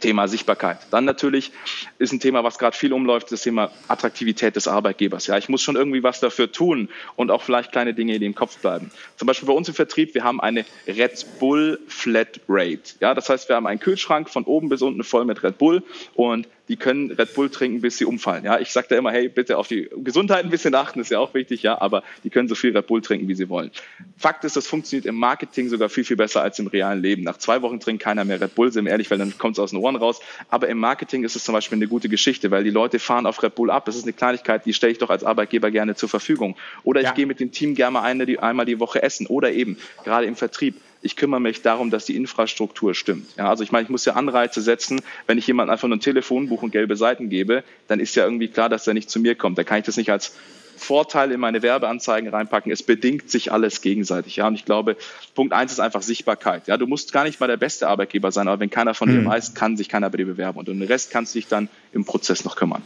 Thema 0.00 0.28
Sichtbarkeit. 0.28 0.78
Dann 0.90 1.04
natürlich 1.04 1.50
ist 1.98 2.12
ein 2.12 2.20
Thema, 2.20 2.44
was 2.44 2.58
gerade 2.58 2.76
viel 2.76 2.92
umläuft, 2.92 3.32
das 3.32 3.42
Thema 3.42 3.70
Attraktivität 3.88 4.54
des 4.56 4.68
Arbeitgebers. 4.68 5.26
Ja, 5.26 5.38
ich 5.38 5.48
muss 5.48 5.62
schon 5.62 5.76
irgendwie 5.76 6.02
was 6.02 6.20
dafür 6.20 6.52
tun 6.52 6.88
und 7.16 7.30
auch 7.30 7.42
vielleicht 7.42 7.72
kleine 7.72 7.94
Dinge, 7.94 8.18
die 8.18 8.26
im 8.26 8.34
Kopf 8.34 8.58
bleiben. 8.58 8.90
Zum 9.16 9.26
Beispiel 9.26 9.46
bei 9.46 9.54
uns 9.54 9.68
im 9.68 9.74
Vertrieb, 9.74 10.14
wir 10.14 10.24
haben 10.24 10.40
eine 10.40 10.64
Red 10.86 11.26
Bull 11.38 11.80
Flat 11.88 12.40
Rate. 12.48 12.94
Ja, 13.00 13.14
das 13.14 13.28
heißt, 13.28 13.48
wir 13.48 13.56
haben 13.56 13.66
einen 13.66 13.80
Kühlschrank 13.80 14.28
von 14.30 14.44
oben 14.44 14.68
bis 14.68 14.82
unten 14.82 15.02
voll 15.04 15.24
mit 15.24 15.42
Red 15.42 15.58
Bull 15.58 15.82
und 16.14 16.46
die 16.68 16.76
können 16.76 17.10
Red 17.10 17.34
Bull 17.34 17.50
trinken, 17.50 17.80
bis 17.80 17.98
sie 17.98 18.04
umfallen. 18.04 18.44
Ja, 18.44 18.58
ich 18.58 18.72
sage 18.72 18.86
da 18.90 18.96
immer, 18.96 19.10
hey, 19.10 19.28
bitte 19.28 19.58
auf 19.58 19.68
die 19.68 19.88
Gesundheit 19.96 20.44
ein 20.44 20.50
bisschen 20.50 20.74
achten, 20.74 21.00
ist 21.00 21.10
ja 21.10 21.18
auch 21.18 21.34
wichtig, 21.34 21.62
ja, 21.62 21.80
aber 21.80 22.02
die 22.24 22.30
können 22.30 22.48
so 22.48 22.54
viel 22.54 22.76
Red 22.76 22.86
Bull 22.86 23.00
trinken, 23.00 23.28
wie 23.28 23.34
sie 23.34 23.48
wollen. 23.48 23.70
Fakt 24.16 24.44
ist, 24.44 24.56
das 24.56 24.66
funktioniert 24.66 25.06
im 25.06 25.16
Marketing 25.16 25.68
sogar 25.68 25.88
viel, 25.88 26.04
viel 26.04 26.16
besser 26.16 26.42
als 26.42 26.58
im 26.58 26.66
realen 26.66 27.00
Leben. 27.00 27.22
Nach 27.22 27.38
zwei 27.38 27.62
Wochen 27.62 27.80
trinkt 27.80 28.02
keiner 28.02 28.24
mehr 28.24 28.40
Red 28.40 28.54
Bull, 28.54 28.70
sind 28.70 28.84
wir 28.84 28.92
ehrlich, 28.92 29.10
weil 29.10 29.18
dann 29.18 29.36
kommt 29.38 29.56
es 29.56 29.58
aus 29.60 29.70
den 29.70 29.78
Ohren 29.78 29.96
raus. 29.96 30.20
Aber 30.48 30.68
im 30.68 30.78
Marketing 30.78 31.24
ist 31.24 31.36
es 31.36 31.44
zum 31.44 31.54
Beispiel 31.54 31.76
eine 31.76 31.88
gute 31.88 32.08
Geschichte, 32.08 32.50
weil 32.50 32.64
die 32.64 32.70
Leute 32.70 32.98
fahren 32.98 33.26
auf 33.26 33.42
Red 33.42 33.54
Bull 33.54 33.70
ab. 33.70 33.86
Das 33.86 33.96
ist 33.96 34.04
eine 34.04 34.12
Kleinigkeit, 34.12 34.66
die 34.66 34.74
stelle 34.74 34.92
ich 34.92 34.98
doch 34.98 35.10
als 35.10 35.24
Arbeitgeber 35.24 35.70
gerne 35.70 35.94
zur 35.94 36.08
Verfügung. 36.08 36.56
Oder 36.84 37.00
ich 37.00 37.06
ja. 37.06 37.12
gehe 37.12 37.26
mit 37.26 37.40
dem 37.40 37.52
Team 37.52 37.74
gerne 37.74 37.92
mal 37.92 38.02
eine, 38.02 38.26
die, 38.26 38.38
einmal 38.38 38.66
die 38.66 38.78
Woche 38.80 39.02
essen. 39.02 39.26
Oder 39.26 39.52
eben, 39.52 39.78
gerade 40.04 40.26
im 40.26 40.36
Vertrieb, 40.36 40.74
ich 41.02 41.16
kümmere 41.16 41.40
mich 41.40 41.62
darum, 41.62 41.90
dass 41.90 42.04
die 42.04 42.16
Infrastruktur 42.16 42.94
stimmt. 42.94 43.36
Ja, 43.36 43.48
also 43.48 43.62
ich 43.62 43.72
meine, 43.72 43.84
ich 43.84 43.88
muss 43.88 44.04
ja 44.04 44.14
Anreize 44.14 44.60
setzen. 44.60 45.00
Wenn 45.26 45.38
ich 45.38 45.46
jemandem 45.46 45.72
einfach 45.72 45.88
nur 45.88 45.96
ein 45.96 46.00
Telefonbuch 46.00 46.62
und 46.62 46.72
gelbe 46.72 46.96
Seiten 46.96 47.28
gebe, 47.28 47.62
dann 47.86 48.00
ist 48.00 48.16
ja 48.16 48.24
irgendwie 48.24 48.48
klar, 48.48 48.68
dass 48.68 48.86
er 48.86 48.94
nicht 48.94 49.10
zu 49.10 49.20
mir 49.20 49.34
kommt. 49.34 49.58
Da 49.58 49.64
kann 49.64 49.78
ich 49.78 49.84
das 49.84 49.96
nicht 49.96 50.10
als 50.10 50.34
Vorteil 50.76 51.32
in 51.32 51.40
meine 51.40 51.62
Werbeanzeigen 51.62 52.30
reinpacken. 52.30 52.72
Es 52.72 52.82
bedingt 52.82 53.30
sich 53.30 53.52
alles 53.52 53.80
gegenseitig. 53.80 54.36
Ja, 54.36 54.48
und 54.48 54.54
ich 54.54 54.64
glaube, 54.64 54.96
Punkt 55.34 55.52
eins 55.52 55.72
ist 55.72 55.80
einfach 55.80 56.02
Sichtbarkeit. 56.02 56.68
Ja, 56.68 56.76
du 56.76 56.86
musst 56.86 57.12
gar 57.12 57.24
nicht 57.24 57.40
mal 57.40 57.46
der 57.46 57.56
beste 57.56 57.88
Arbeitgeber 57.88 58.32
sein, 58.32 58.48
aber 58.48 58.60
wenn 58.60 58.70
keiner 58.70 58.94
von 58.94 59.10
mhm. 59.10 59.22
dir 59.22 59.28
weiß, 59.28 59.54
kann 59.54 59.76
sich 59.76 59.88
keiner 59.88 60.10
bei 60.10 60.18
dir 60.18 60.26
bewerben. 60.26 60.58
Und 60.58 60.68
um 60.68 60.78
den 60.78 60.88
Rest 60.88 61.10
kannst 61.10 61.34
du 61.34 61.40
dich 61.40 61.48
dann 61.48 61.68
im 61.92 62.04
Prozess 62.04 62.44
noch 62.44 62.56
kümmern. 62.56 62.82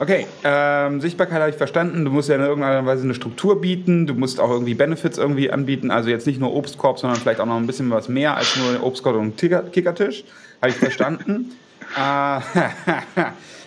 Okay, 0.00 0.26
ähm, 0.42 1.00
Sichtbarkeit 1.00 1.40
habe 1.40 1.50
ich 1.50 1.56
verstanden. 1.56 2.04
Du 2.04 2.10
musst 2.10 2.28
ja 2.28 2.34
in 2.34 2.40
irgendeiner 2.40 2.84
Weise 2.84 3.04
eine 3.04 3.14
Struktur 3.14 3.60
bieten. 3.60 4.06
Du 4.06 4.14
musst 4.14 4.40
auch 4.40 4.50
irgendwie 4.50 4.74
Benefits 4.74 5.18
irgendwie 5.18 5.50
anbieten. 5.50 5.90
Also 5.90 6.10
jetzt 6.10 6.26
nicht 6.26 6.40
nur 6.40 6.52
Obstkorb, 6.52 6.98
sondern 6.98 7.18
vielleicht 7.18 7.40
auch 7.40 7.46
noch 7.46 7.56
ein 7.56 7.66
bisschen 7.66 7.90
was 7.90 8.08
mehr 8.08 8.36
als 8.36 8.56
nur 8.56 8.82
Obstkorb 8.82 9.16
und 9.16 9.36
Kickertisch. 9.36 10.24
Habe 10.60 10.70
ich 10.70 10.76
verstanden. 10.76 11.52
äh, 11.96 12.38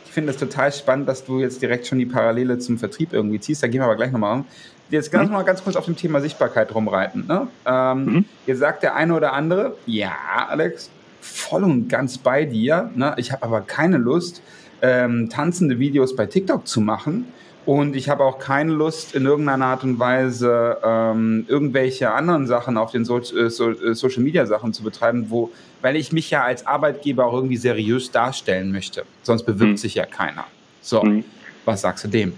ich 0.05 0.11
finde 0.11 0.31
es 0.31 0.37
total 0.37 0.73
spannend, 0.73 1.07
dass 1.07 1.23
du 1.23 1.39
jetzt 1.39 1.61
direkt 1.61 1.87
schon 1.87 1.97
die 1.97 2.05
Parallele 2.05 2.59
zum 2.59 2.77
Vertrieb 2.77 3.13
irgendwie 3.13 3.39
ziehst. 3.39 3.63
Da 3.63 3.67
gehen 3.67 3.79
wir 3.79 3.85
aber 3.85 3.95
gleich 3.95 4.11
nochmal 4.11 4.39
um. 4.39 4.45
Jetzt 4.89 5.11
ganz 5.11 5.29
mhm. 5.29 5.33
mal 5.33 5.43
ganz 5.43 5.63
kurz 5.63 5.75
auf 5.75 5.85
dem 5.85 5.95
Thema 5.95 6.19
Sichtbarkeit 6.19 6.73
rumreiten. 6.73 7.25
Ne? 7.27 7.47
Ähm, 7.65 8.05
mhm. 8.05 8.25
Ihr 8.45 8.57
sagt 8.57 8.83
der 8.83 8.95
eine 8.95 9.13
oder 9.13 9.33
andere, 9.33 9.75
ja, 9.85 10.13
Alex, 10.49 10.89
voll 11.21 11.63
und 11.63 11.87
ganz 11.87 12.17
bei 12.17 12.45
dir. 12.45 12.89
Ne? 12.95 13.13
Ich 13.17 13.31
habe 13.31 13.43
aber 13.43 13.61
keine 13.61 13.97
Lust, 13.97 14.41
ähm, 14.81 15.29
tanzende 15.29 15.79
Videos 15.79 16.15
bei 16.15 16.25
TikTok 16.25 16.67
zu 16.67 16.81
machen. 16.81 17.25
Und 17.65 17.97
ich 17.97 18.07
habe 18.07 18.23
auch 18.23 18.39
keine 18.39 18.71
Lust, 18.71 19.13
in 19.13 19.25
irgendeiner 19.25 19.65
Art 19.65 19.83
und 19.83 19.99
Weise 19.99 20.77
ähm, 20.85 21.45
irgendwelche 21.49 22.11
anderen 22.11 22.47
Sachen 22.47 22.77
auf 22.77 22.91
den 22.91 23.03
so 23.03 23.19
äh, 23.19 23.49
so 23.49 23.71
äh, 23.71 23.93
Social 23.93 24.23
Media 24.23 24.45
Sachen 24.45 24.71
zu 24.71 24.83
betreiben, 24.83 25.25
wo, 25.29 25.51
weil 25.81 25.97
ich 25.97 26.13
mich 26.13 26.29
ja 26.29 26.43
als 26.43 26.65
Arbeitgeber 26.65 27.25
auch 27.25 27.33
irgendwie 27.33 27.57
seriös 27.57 28.11
darstellen 28.11 28.71
möchte. 28.71 29.03
Sonst 29.21 29.43
bewirbt 29.43 29.71
mhm. 29.71 29.77
sich 29.77 29.95
ja 29.95 30.05
keiner. 30.05 30.45
So, 30.81 31.03
mhm. 31.03 31.25
was 31.65 31.81
sagst 31.81 32.05
du 32.05 32.07
dem? 32.07 32.33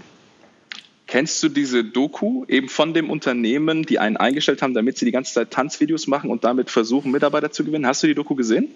Kennst 1.06 1.40
du 1.42 1.48
diese 1.48 1.84
Doku 1.84 2.44
eben 2.48 2.68
von 2.68 2.92
dem 2.92 3.08
Unternehmen, 3.08 3.84
die 3.84 4.00
einen 4.00 4.16
eingestellt 4.16 4.62
haben, 4.62 4.74
damit 4.74 4.98
sie 4.98 5.04
die 5.04 5.12
ganze 5.12 5.34
Zeit 5.34 5.52
Tanzvideos 5.52 6.08
machen 6.08 6.30
und 6.30 6.42
damit 6.42 6.70
versuchen, 6.70 7.12
Mitarbeiter 7.12 7.52
zu 7.52 7.64
gewinnen? 7.64 7.86
Hast 7.86 8.02
du 8.02 8.08
die 8.08 8.14
Doku 8.14 8.34
gesehen? 8.34 8.68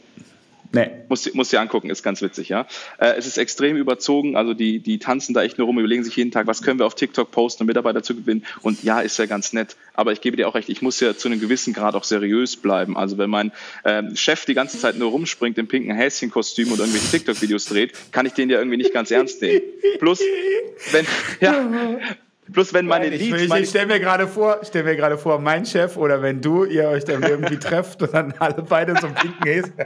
Nee. 0.73 0.91
Muss, 1.09 1.33
muss 1.35 1.51
dir 1.51 1.61
angucken, 1.61 1.91
ist 1.91 2.03
ganz 2.03 2.21
witzig, 2.23 2.49
ja. 2.49 2.67
Äh, 2.99 3.15
es 3.17 3.27
ist 3.27 3.39
extrem 3.39 3.77
überzogen, 3.77 4.37
also 4.37 4.55
die, 4.55 4.81
die 4.81 4.99
tanzen 4.99 5.35
da 5.35 5.43
echt 5.43 5.59
nur 5.59 5.67
rum, 5.67 5.79
überlegen 5.79 6.05
sich 6.05 6.17
jeden 6.17 6.31
Tag, 6.31 6.47
was 6.47 6.63
können 6.63 6.79
wir 6.79 6.87
auf 6.87 6.95
TikTok 6.95 7.31
posten, 7.31 7.63
um 7.63 7.67
Mitarbeiter 7.67 8.03
zu 8.03 8.15
gewinnen. 8.15 8.45
Und 8.63 8.83
ja, 8.83 9.01
ist 9.01 9.19
ja 9.19 9.27
ganz 9.27 9.53
nett. 9.53 9.77
Aber 9.95 10.13
ich 10.13 10.21
gebe 10.21 10.37
dir 10.37 10.49
auch 10.49 10.55
recht, 10.55 10.69
ich 10.69 10.83
muss 10.83 10.99
ja 11.01 11.17
zu 11.17 11.29
einem 11.29 11.41
gewissen 11.41 11.73
Grad 11.73 11.95
auch 11.95 12.05
seriös 12.05 12.57
bleiben. 12.57 12.97
Also 12.97 13.19
wenn 13.19 13.31
mein 13.31 13.53
ähm, 13.85 14.17
Chef 14.17 14.45
die 14.45 14.55
ganze 14.55 14.79
Zeit 14.79 14.99
nur 14.99 15.11
rumspringt 15.11 15.59
im 15.59 15.69
pinken 15.69 15.95
Häschenkostüm 15.95 16.73
und 16.73 16.81
irgendwelche 16.81 17.11
TikTok-Videos 17.11 17.67
dreht, 17.67 17.93
kann 18.11 18.27
ich 18.27 18.33
den 18.33 18.51
ja 18.51 18.59
irgendwie 18.59 18.79
nicht 18.79 18.93
ganz 18.93 19.11
ernst 19.11 19.41
nehmen. 19.43 19.61
Plus, 20.01 20.21
wenn, 20.91 21.07
ja, 21.41 21.71
Plus 22.53 22.75
wenn 22.75 22.87
meine 22.87 23.09
Nein, 23.09 23.19
Leads. 23.19 23.43
Ich, 23.43 23.55
ich 23.55 23.69
stell 23.71 23.87
mir 23.87 24.01
gerade 24.01 24.29
vor, 24.29 24.61
stell 24.63 24.85
mir 24.85 24.97
gerade 24.97 25.17
vor, 25.17 25.39
mein 25.39 25.65
Chef 25.65 25.97
oder 25.97 26.23
wenn 26.23 26.41
du, 26.41 26.65
ihr 26.65 26.89
euch 26.89 27.05
dann 27.05 27.23
irgendwie 27.23 27.59
trefft 27.59 28.03
und 28.03 28.13
dann 28.13 28.35
alle 28.39 28.63
beide 28.63 28.95
so 29.01 29.09
pinken 29.09 29.45
Häschen. 29.45 29.73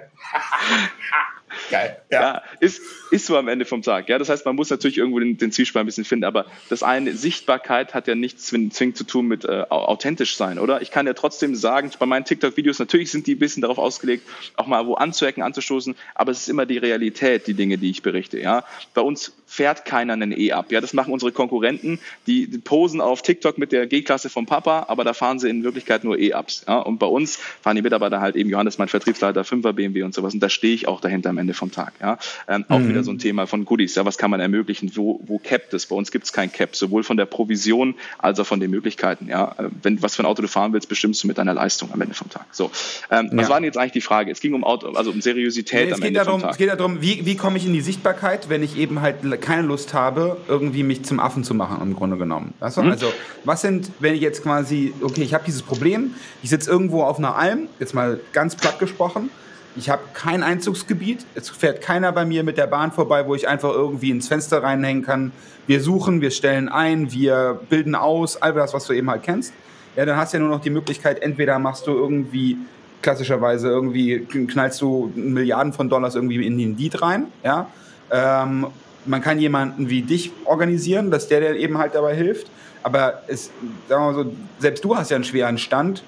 Geil. 1.70 1.98
Ja. 2.10 2.20
ja, 2.20 2.42
ist, 2.60 2.80
ist 3.10 3.26
so 3.26 3.36
am 3.36 3.48
Ende 3.48 3.64
vom 3.64 3.82
Tag. 3.82 4.08
Ja, 4.08 4.18
das 4.18 4.28
heißt, 4.28 4.44
man 4.46 4.56
muss 4.56 4.70
natürlich 4.70 4.98
irgendwo 4.98 5.18
den, 5.18 5.36
den 5.36 5.52
Zielspar 5.52 5.82
ein 5.82 5.86
bisschen 5.86 6.04
finden, 6.04 6.24
aber 6.24 6.46
das 6.68 6.82
eine, 6.82 7.14
Sichtbarkeit 7.14 7.94
hat 7.94 8.06
ja 8.06 8.14
nichts 8.14 8.46
zwingend 8.46 8.96
zu 8.96 9.04
tun 9.04 9.26
mit 9.26 9.44
äh, 9.44 9.64
authentisch 9.68 10.36
sein, 10.36 10.58
oder? 10.58 10.82
Ich 10.82 10.90
kann 10.90 11.06
ja 11.06 11.14
trotzdem 11.14 11.54
sagen, 11.54 11.90
bei 11.98 12.06
meinen 12.06 12.24
TikTok-Videos, 12.24 12.78
natürlich 12.78 13.10
sind 13.10 13.26
die 13.26 13.34
ein 13.34 13.38
bisschen 13.38 13.62
darauf 13.62 13.78
ausgelegt, 13.78 14.26
auch 14.56 14.66
mal 14.66 14.86
wo 14.86 14.94
anzuecken, 14.94 15.42
anzustoßen, 15.42 15.94
aber 16.14 16.32
es 16.32 16.40
ist 16.40 16.48
immer 16.48 16.66
die 16.66 16.78
Realität, 16.78 17.46
die 17.46 17.54
Dinge, 17.54 17.78
die 17.78 17.90
ich 17.90 18.02
berichte, 18.02 18.38
ja. 18.38 18.64
Bei 18.94 19.02
uns 19.02 19.32
fährt 19.48 19.86
keiner 19.86 20.12
einen 20.12 20.30
E-Up. 20.30 20.70
Ja, 20.70 20.80
das 20.80 20.92
machen 20.92 21.12
unsere 21.12 21.32
Konkurrenten, 21.32 21.98
die, 22.26 22.46
die, 22.46 22.58
posen 22.58 23.00
auf 23.00 23.22
TikTok 23.22 23.56
mit 23.56 23.72
der 23.72 23.86
G-Klasse 23.86 24.28
vom 24.28 24.44
Papa, 24.44 24.84
aber 24.88 25.04
da 25.04 25.14
fahren 25.14 25.38
sie 25.38 25.48
in 25.48 25.64
Wirklichkeit 25.64 26.04
nur 26.04 26.18
E-Ups. 26.18 26.64
Ja, 26.68 26.78
und 26.80 26.98
bei 26.98 27.06
uns 27.06 27.36
fahren 27.62 27.74
die 27.74 27.82
Mitarbeiter 27.82 28.20
halt 28.20 28.36
eben 28.36 28.50
Johannes, 28.50 28.76
mein 28.76 28.88
Vertriebsleiter, 28.88 29.42
5er 29.42 29.72
BMW 29.72 30.02
und 30.02 30.14
sowas. 30.14 30.34
Und 30.34 30.40
da 30.40 30.50
stehe 30.50 30.74
ich 30.74 30.86
auch 30.86 31.00
dahinter 31.00 31.30
am 31.30 31.38
Ende 31.38 31.54
vom 31.54 31.72
Tag. 31.72 31.94
Ja, 32.00 32.18
ähm, 32.46 32.66
auch 32.68 32.78
mhm. 32.78 32.90
wieder 32.90 33.02
so 33.02 33.10
ein 33.10 33.18
Thema 33.18 33.46
von 33.46 33.64
Goodies. 33.64 33.94
Ja, 33.94 34.04
was 34.04 34.18
kann 34.18 34.30
man 34.30 34.40
ermöglichen? 34.40 34.92
Wo, 34.94 35.20
wo 35.26 35.38
capt 35.38 35.72
es? 35.72 35.86
Bei 35.86 35.96
uns 35.96 36.12
gibt 36.12 36.26
es 36.26 36.32
kein 36.34 36.52
Cap, 36.52 36.76
sowohl 36.76 37.02
von 37.02 37.16
der 37.16 37.26
Provision 37.26 37.94
als 38.18 38.38
auch 38.38 38.46
von 38.46 38.60
den 38.60 38.70
Möglichkeiten. 38.70 39.28
Ja, 39.28 39.54
äh, 39.58 39.70
wenn 39.82 40.02
was 40.02 40.14
für 40.14 40.22
ein 40.22 40.26
Auto 40.26 40.42
du 40.42 40.48
fahren 40.48 40.74
willst, 40.74 40.90
bestimmst 40.90 41.24
du 41.24 41.26
mit 41.26 41.38
deiner 41.38 41.54
Leistung 41.54 41.90
am 41.92 42.00
Ende 42.02 42.14
vom 42.14 42.28
Tag. 42.28 42.46
So, 42.52 42.70
ähm, 43.10 43.30
was 43.32 43.48
war 43.48 43.56
denn 43.56 43.64
jetzt 43.64 43.78
eigentlich 43.78 43.92
die 43.92 44.00
Frage? 44.02 44.30
Es 44.30 44.40
ging 44.40 44.52
um 44.52 44.62
Auto, 44.62 44.88
also 44.90 45.10
um 45.10 45.22
Seriosität 45.22 45.88
nee, 45.88 45.94
am 45.94 46.02
Ende 46.02 46.18
darum, 46.18 46.32
vom 46.32 46.42
Tag. 46.42 46.50
Es 46.52 46.58
geht 46.58 46.68
darum, 46.68 47.00
wie, 47.00 47.24
wie 47.24 47.36
komme 47.36 47.56
ich 47.56 47.64
in 47.64 47.72
die 47.72 47.80
Sichtbarkeit, 47.80 48.50
wenn 48.50 48.62
ich 48.62 48.76
eben 48.76 49.00
halt 49.00 49.24
keine 49.38 49.62
Lust 49.62 49.94
habe, 49.94 50.36
irgendwie 50.48 50.82
mich 50.82 51.04
zum 51.04 51.20
Affen 51.20 51.44
zu 51.44 51.54
machen, 51.54 51.80
im 51.82 51.94
Grunde 51.94 52.16
genommen. 52.16 52.54
Weißt 52.60 52.76
du? 52.76 52.82
mhm. 52.82 52.90
Also, 52.90 53.12
was 53.44 53.62
sind, 53.62 53.90
wenn 54.00 54.14
ich 54.14 54.20
jetzt 54.20 54.42
quasi, 54.42 54.92
okay, 55.00 55.22
ich 55.22 55.34
habe 55.34 55.44
dieses 55.46 55.62
Problem, 55.62 56.14
ich 56.42 56.50
sitze 56.50 56.70
irgendwo 56.70 57.02
auf 57.02 57.18
einer 57.18 57.36
Alm, 57.36 57.68
jetzt 57.78 57.94
mal 57.94 58.20
ganz 58.32 58.56
platt 58.56 58.78
gesprochen, 58.78 59.30
ich 59.76 59.90
habe 59.90 60.02
kein 60.12 60.42
Einzugsgebiet, 60.42 61.24
es 61.34 61.50
fährt 61.50 61.80
keiner 61.80 62.10
bei 62.12 62.24
mir 62.24 62.42
mit 62.42 62.58
der 62.58 62.66
Bahn 62.66 62.90
vorbei, 62.90 63.26
wo 63.26 63.34
ich 63.34 63.46
einfach 63.46 63.72
irgendwie 63.72 64.10
ins 64.10 64.26
Fenster 64.26 64.62
reinhängen 64.62 65.04
kann. 65.04 65.32
Wir 65.66 65.80
suchen, 65.80 66.20
wir 66.20 66.32
stellen 66.32 66.68
ein, 66.68 67.12
wir 67.12 67.60
bilden 67.68 67.94
aus, 67.94 68.36
all 68.36 68.54
das, 68.54 68.74
was 68.74 68.86
du 68.86 68.92
eben 68.92 69.08
halt 69.08 69.22
kennst. 69.22 69.52
Ja, 69.94 70.04
dann 70.04 70.16
hast 70.16 70.32
du 70.32 70.38
ja 70.38 70.42
nur 70.42 70.50
noch 70.50 70.60
die 70.60 70.70
Möglichkeit, 70.70 71.22
entweder 71.22 71.58
machst 71.58 71.86
du 71.86 71.92
irgendwie 71.92 72.56
klassischerweise 73.02 73.68
irgendwie 73.68 74.20
knallst 74.20 74.80
du 74.80 75.12
Milliarden 75.14 75.72
von 75.72 75.88
Dollars 75.88 76.14
irgendwie 76.14 76.44
in 76.44 76.58
den 76.58 76.76
Lied 76.76 77.00
rein, 77.00 77.26
ja, 77.44 77.68
ähm, 78.10 78.66
man 79.08 79.22
kann 79.22 79.40
jemanden 79.40 79.88
wie 79.88 80.02
dich 80.02 80.30
organisieren, 80.44 81.10
dass 81.10 81.28
der 81.28 81.40
dir 81.40 81.56
eben 81.56 81.78
halt 81.78 81.94
dabei 81.94 82.14
hilft. 82.14 82.48
Aber 82.82 83.22
es, 83.26 83.50
sagen 83.88 84.04
wir 84.04 84.12
mal 84.12 84.14
so, 84.14 84.32
selbst 84.58 84.84
du 84.84 84.96
hast 84.96 85.10
ja 85.10 85.16
einen 85.16 85.24
schweren 85.24 85.58
Stand, 85.58 86.04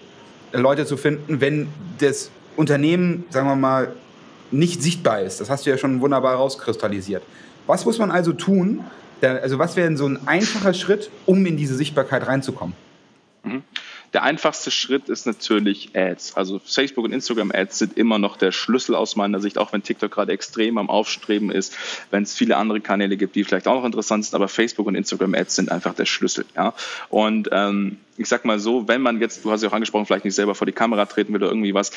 Leute 0.53 0.87
zu 0.87 0.97
finden, 0.97 1.41
wenn 1.41 1.69
das 1.99 2.31
Unternehmen, 2.57 3.25
sagen 3.31 3.49
wir 3.49 3.57
mal, 3.57 3.93
nicht 4.51 4.83
sichtbar 4.83 5.21
ist. 5.21 5.41
Das 5.41 5.49
hast 5.49 5.67
du 5.67 5.71
ja 5.71 5.79
schon 5.79 6.01
wunderbar 6.01 6.35
rauskristallisiert. 6.35 7.23
Was 7.67 7.85
muss 7.85 7.99
man 7.99 8.11
also 8.11 8.33
tun? 8.33 8.85
Also 9.21 9.59
was 9.59 9.77
wäre 9.77 9.97
so 9.97 10.07
ein 10.07 10.27
einfacher 10.27 10.75
Schritt, 10.75 11.11
um 11.27 11.45
in 11.47 11.57
diese 11.57 11.75
Sichtbarkeit 11.75 12.27
reinzukommen? 12.27 12.75
Mhm. 13.45 13.63
Der 14.13 14.23
einfachste 14.25 14.71
Schritt 14.71 15.09
ist 15.09 15.27
natürlich 15.27 15.91
Ads. 15.95 16.37
Also 16.37 16.61
Facebook 16.65 17.05
und 17.05 17.13
Instagram 17.13 17.53
Ads 17.53 17.79
sind 17.79 17.97
immer 17.97 18.19
noch 18.19 18.37
der 18.37 18.51
Schlüssel 18.51 18.95
aus 18.95 19.15
meiner 19.15 19.41
Sicht, 19.41 19.57
auch 19.57 19.73
wenn 19.73 19.83
TikTok 19.83 20.11
gerade 20.11 20.33
extrem 20.33 20.79
am 20.79 20.91
Aufstreben 20.91 21.51
ist, 21.51 21.77
wenn 22.11 22.25
es 22.25 22.35
viele 22.35 22.57
andere 22.57 22.81
Kanäle 22.81 23.17
gibt, 23.17 23.37
die 23.37 23.45
vielleicht 23.45 23.69
auch 23.69 23.77
noch 23.77 23.85
interessant 23.85 24.25
sind, 24.25 24.35
aber 24.35 24.49
Facebook 24.49 24.87
und 24.87 24.97
Instagram 24.97 25.35
Ads 25.35 25.55
sind 25.55 25.71
einfach 25.71 25.95
der 25.95 26.07
Schlüssel. 26.07 26.45
Ja? 26.57 26.75
Und 27.09 27.49
ähm, 27.53 27.99
ich 28.17 28.29
sag 28.29 28.45
mal 28.45 28.59
so, 28.59 28.89
wenn 28.89 29.01
man 29.01 29.21
jetzt, 29.21 29.45
du 29.45 29.51
hast 29.51 29.63
ja 29.63 29.69
auch 29.69 29.73
angesprochen, 29.73 30.07
vielleicht 30.07 30.25
nicht 30.25 30.35
selber 30.35 30.55
vor 30.55 30.67
die 30.67 30.73
Kamera 30.73 31.07
treten 31.07 31.33
will 31.33 31.43
oder 31.43 31.51
irgendwie 31.51 31.75
was, 31.75 31.93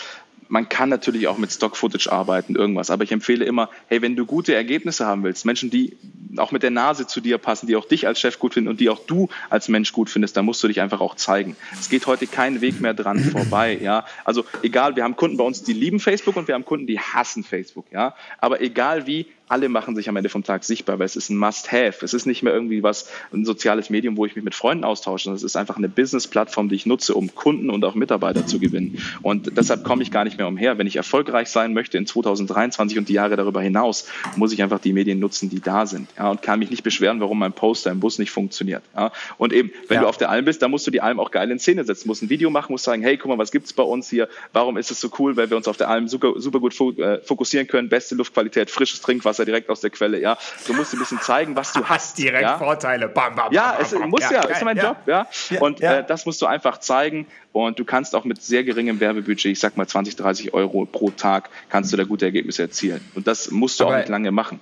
man 0.53 0.69
kann 0.69 0.88
natürlich 0.88 1.27
auch 1.27 1.39
mit 1.39 1.51
Stock-Footage 1.51 2.12
arbeiten, 2.12 2.55
irgendwas. 2.55 2.91
Aber 2.91 3.03
ich 3.03 3.12
empfehle 3.12 3.43
immer, 3.43 3.72
hey, 3.88 4.03
wenn 4.03 4.15
du 4.15 4.27
gute 4.27 4.53
Ergebnisse 4.53 5.03
haben 5.03 5.24
willst, 5.24 5.45
Menschen, 5.45 5.72
die 5.72 5.98
auch 6.38 6.51
mit 6.51 6.62
der 6.62 6.69
Nase 6.69 7.07
zu 7.07 7.22
dir 7.22 7.39
passen, 7.39 7.65
die 7.65 7.75
auch 7.75 7.86
dich 7.86 8.05
als 8.05 8.19
Chef 8.19 8.38
gut 8.38 8.53
finden 8.53 8.69
und 8.69 8.79
die 8.79 8.91
auch 8.91 9.00
du 9.00 9.29
als 9.50 9.67
Mensch 9.67 9.91
gut 9.93 10.12
findest, 10.12 10.38
dann 10.38 10.45
musst 10.45 10.62
du 10.62 10.67
dich 10.67 10.79
einfach 10.79 11.01
auch 11.01 11.15
zeigen. 11.15 11.55
Es 11.79 11.89
geht 11.89 12.05
heute 12.05 12.27
kein 12.27 12.62
Weg 12.62 12.81
mehr 12.81 12.93
dran 12.93 13.17
vorbei, 13.31 13.79
ja. 13.81 14.05
Also 14.25 14.45
egal, 14.62 14.95
wir 14.95 15.03
haben 15.03 15.15
Kunden 15.15 15.38
bei 15.38 15.43
uns, 15.43 15.63
die 15.63 15.74
lieben 15.74 16.00
Facebook 16.00 16.36
und 16.36 16.48
wir 16.48 16.53
haben 16.53 16.65
Kunden, 16.65 16.86
die 16.86 17.00
hassen 17.00 17.43
Facebook, 17.43 17.88
ja. 17.91 18.13
Aber 18.38 18.62
egal 18.62 19.07
wie, 19.07 19.25
alle 19.47 19.69
machen 19.69 19.95
sich 19.95 20.09
am 20.09 20.15
Ende 20.15 20.29
vom 20.29 20.43
Tag 20.43 20.63
sichtbar, 20.63 21.00
weil 21.00 21.05
es 21.05 21.15
ist 21.15 21.29
ein 21.29 21.38
Must-Have. 21.38 22.03
Es 22.03 22.13
ist 22.13 22.25
nicht 22.25 22.43
mehr 22.43 22.53
irgendwie 22.53 22.81
was, 22.81 23.09
ein 23.33 23.45
soziales 23.45 23.89
Medium, 23.89 24.17
wo 24.17 24.25
ich 24.25 24.35
mich 24.35 24.43
mit 24.43 24.55
Freunden 24.55 24.83
austausche, 24.83 25.25
sondern 25.25 25.38
es 25.38 25.43
ist 25.43 25.55
einfach 25.55 25.77
eine 25.77 25.89
Business-Plattform, 25.89 26.69
die 26.69 26.75
ich 26.75 26.85
nutze, 26.85 27.13
um 27.13 27.35
Kunden 27.35 27.69
und 27.69 27.83
auch 27.85 27.95
Mitarbeiter 27.95 28.47
zu 28.47 28.59
gewinnen. 28.59 29.00
Und 29.21 29.57
deshalb 29.57 29.83
komme 29.83 30.01
ich 30.01 30.12
gar 30.12 30.23
nicht 30.23 30.38
mehr 30.38 30.47
umher. 30.47 30.77
Wenn 30.77 30.88
ich 30.88 30.95
erfolgreich 30.95 31.50
sein 31.50 31.73
möchte 31.73 31.97
in 31.97 32.07
2023 32.07 32.97
und 32.97 33.09
die 33.09 33.13
Jahre 33.13 33.35
darüber 33.35 33.62
hinaus, 33.62 34.07
muss 34.38 34.53
ich 34.53 34.63
einfach 34.63 34.79
die 34.79 34.93
Medien 34.93 35.19
nutzen, 35.19 35.50
die 35.50 35.59
da 35.59 35.85
sind. 35.85 36.09
Ja, 36.17 36.31
und 36.31 36.41
kann 36.41 36.59
mich 36.59 36.69
nicht 36.69 36.83
beschweren, 36.83 37.19
warum 37.19 37.39
mein 37.39 37.53
Poster 37.53 37.91
im 37.91 38.00
Bus 38.00 38.19
nicht 38.19 38.31
funktioniert. 38.31 38.83
Ja, 38.95 39.12
und 39.38 39.53
eben, 39.53 39.71
wenn 39.88 39.95
ja. 39.95 40.01
du 40.01 40.07
auf 40.07 40.17
der 40.17 40.29
Alm 40.29 40.45
bist, 40.45 40.62
dann 40.62 40.71
musst 40.71 40.88
du 40.88 40.91
die 40.91 41.01
Alm 41.01 41.19
auch 41.19 41.31
geil 41.31 41.51
in 41.51 41.59
Szene 41.59 41.83
setzen, 41.83 42.07
musst 42.07 42.23
ein 42.23 42.29
Video 42.29 42.50
machen, 42.50 42.71
musst 42.71 42.85
sagen, 42.85 43.03
hey, 43.03 43.17
guck 43.17 43.29
mal, 43.29 43.38
was 43.38 43.51
gibt's 43.51 43.73
bei 43.73 43.83
uns 43.83 44.09
hier? 44.09 44.29
Warum 44.53 44.77
ist 44.77 44.89
es 44.89 45.00
so 45.00 45.09
cool, 45.19 45.35
weil 45.35 45.50
wir 45.50 45.57
uns 45.57 45.67
auf 45.67 45.77
der 45.77 45.89
Alm 45.89 46.07
super, 46.07 46.33
super 46.38 46.59
gut 46.59 46.79
äh, 46.97 47.19
fokussieren 47.19 47.67
können, 47.67 47.89
beste 47.89 48.15
Luftqualität, 48.15 48.71
frisches 48.71 49.01
Trinkwasser 49.01 49.32
direkt 49.37 49.69
aus 49.69 49.81
der 49.81 49.89
Quelle 49.89 50.19
ja. 50.19 50.37
Du 50.65 50.73
musst 50.73 50.93
ein 50.93 50.99
bisschen 50.99 51.19
zeigen, 51.21 51.55
was 51.55 51.73
du 51.73 51.83
hast. 51.85 52.17
direkt 52.17 52.43
ja? 52.43 52.57
Vorteile. 52.57 53.07
Bam, 53.07 53.35
bam, 53.35 53.51
ja, 53.51 53.77
es 53.79 53.91
bam, 53.91 54.09
muss 54.09 54.21
ja, 54.21 54.31
ja 54.31 54.43
ist 54.43 54.63
mein. 54.63 54.77
Job, 54.77 54.97
ja. 55.05 55.27
Und 55.59 55.81
äh, 55.81 56.03
das 56.05 56.25
musst 56.25 56.41
du 56.41 56.45
einfach 56.45 56.79
zeigen. 56.79 57.27
Und 57.51 57.77
du 57.77 57.85
kannst 57.85 58.15
auch 58.15 58.23
mit 58.25 58.41
sehr 58.41 58.63
geringem 58.63 58.99
Werbebudget, 58.99 59.51
ich 59.51 59.59
sag 59.59 59.77
mal 59.77 59.87
20, 59.87 60.15
30 60.15 60.53
Euro 60.53 60.85
pro 60.85 61.11
Tag, 61.11 61.49
kannst 61.69 61.93
du 61.93 61.97
da 61.97 62.03
gute 62.03 62.25
Ergebnisse 62.25 62.63
erzielen. 62.63 63.01
Und 63.13 63.27
das 63.27 63.51
musst 63.51 63.79
du 63.79 63.85
Aber 63.85 63.93
auch 63.93 63.97
nicht 63.97 64.09
lange 64.09 64.31
machen. 64.31 64.59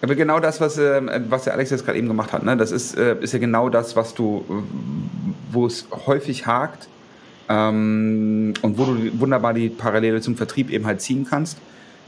Aber 0.00 0.14
genau 0.14 0.38
das, 0.38 0.60
was, 0.60 0.78
äh, 0.78 1.00
was 1.28 1.44
der 1.44 1.54
Alex 1.54 1.70
jetzt 1.70 1.84
gerade 1.84 1.98
eben 1.98 2.08
gemacht 2.08 2.32
hat, 2.32 2.44
ne, 2.44 2.56
das 2.56 2.70
ist, 2.70 2.96
äh, 2.96 3.16
ist 3.20 3.32
ja 3.32 3.38
genau 3.38 3.68
das, 3.68 3.96
was 3.96 4.14
du, 4.14 4.44
wo 5.50 5.66
es 5.66 5.88
häufig 6.06 6.46
hakt 6.46 6.88
ähm, 7.48 8.54
und 8.60 8.78
wo 8.78 8.84
du 8.84 9.18
wunderbar 9.18 9.54
die 9.54 9.70
Parallele 9.70 10.20
zum 10.20 10.36
Vertrieb 10.36 10.70
eben 10.70 10.86
halt 10.86 11.00
ziehen 11.00 11.26
kannst 11.28 11.58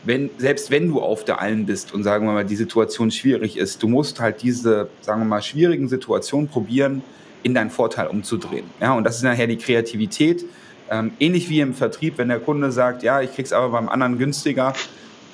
wenn, 0.04 0.30
selbst 0.38 0.70
wenn 0.70 0.88
du 0.88 1.00
auf 1.00 1.24
der 1.24 1.40
Alm 1.40 1.66
bist 1.66 1.92
und 1.92 2.04
sagen 2.04 2.26
wir 2.26 2.32
mal, 2.32 2.44
die 2.44 2.56
Situation 2.56 3.10
schwierig 3.10 3.56
ist, 3.56 3.82
du 3.82 3.88
musst 3.88 4.20
halt 4.20 4.42
diese, 4.42 4.88
sagen 5.00 5.20
wir 5.20 5.26
mal, 5.26 5.42
schwierigen 5.42 5.88
Situationen 5.88 6.48
probieren, 6.48 7.02
in 7.42 7.54
deinen 7.54 7.70
Vorteil 7.70 8.08
umzudrehen. 8.08 8.66
Ja, 8.80 8.94
und 8.94 9.04
das 9.04 9.16
ist 9.16 9.22
nachher 9.22 9.46
die 9.46 9.56
Kreativität. 9.56 10.44
Ähm, 10.90 11.12
ähnlich 11.18 11.48
wie 11.48 11.60
im 11.60 11.74
Vertrieb, 11.74 12.18
wenn 12.18 12.28
der 12.28 12.40
Kunde 12.40 12.72
sagt, 12.72 13.02
ja, 13.02 13.20
ich 13.20 13.34
krieg's 13.34 13.52
aber 13.52 13.70
beim 13.70 13.88
anderen 13.88 14.18
günstiger, 14.18 14.72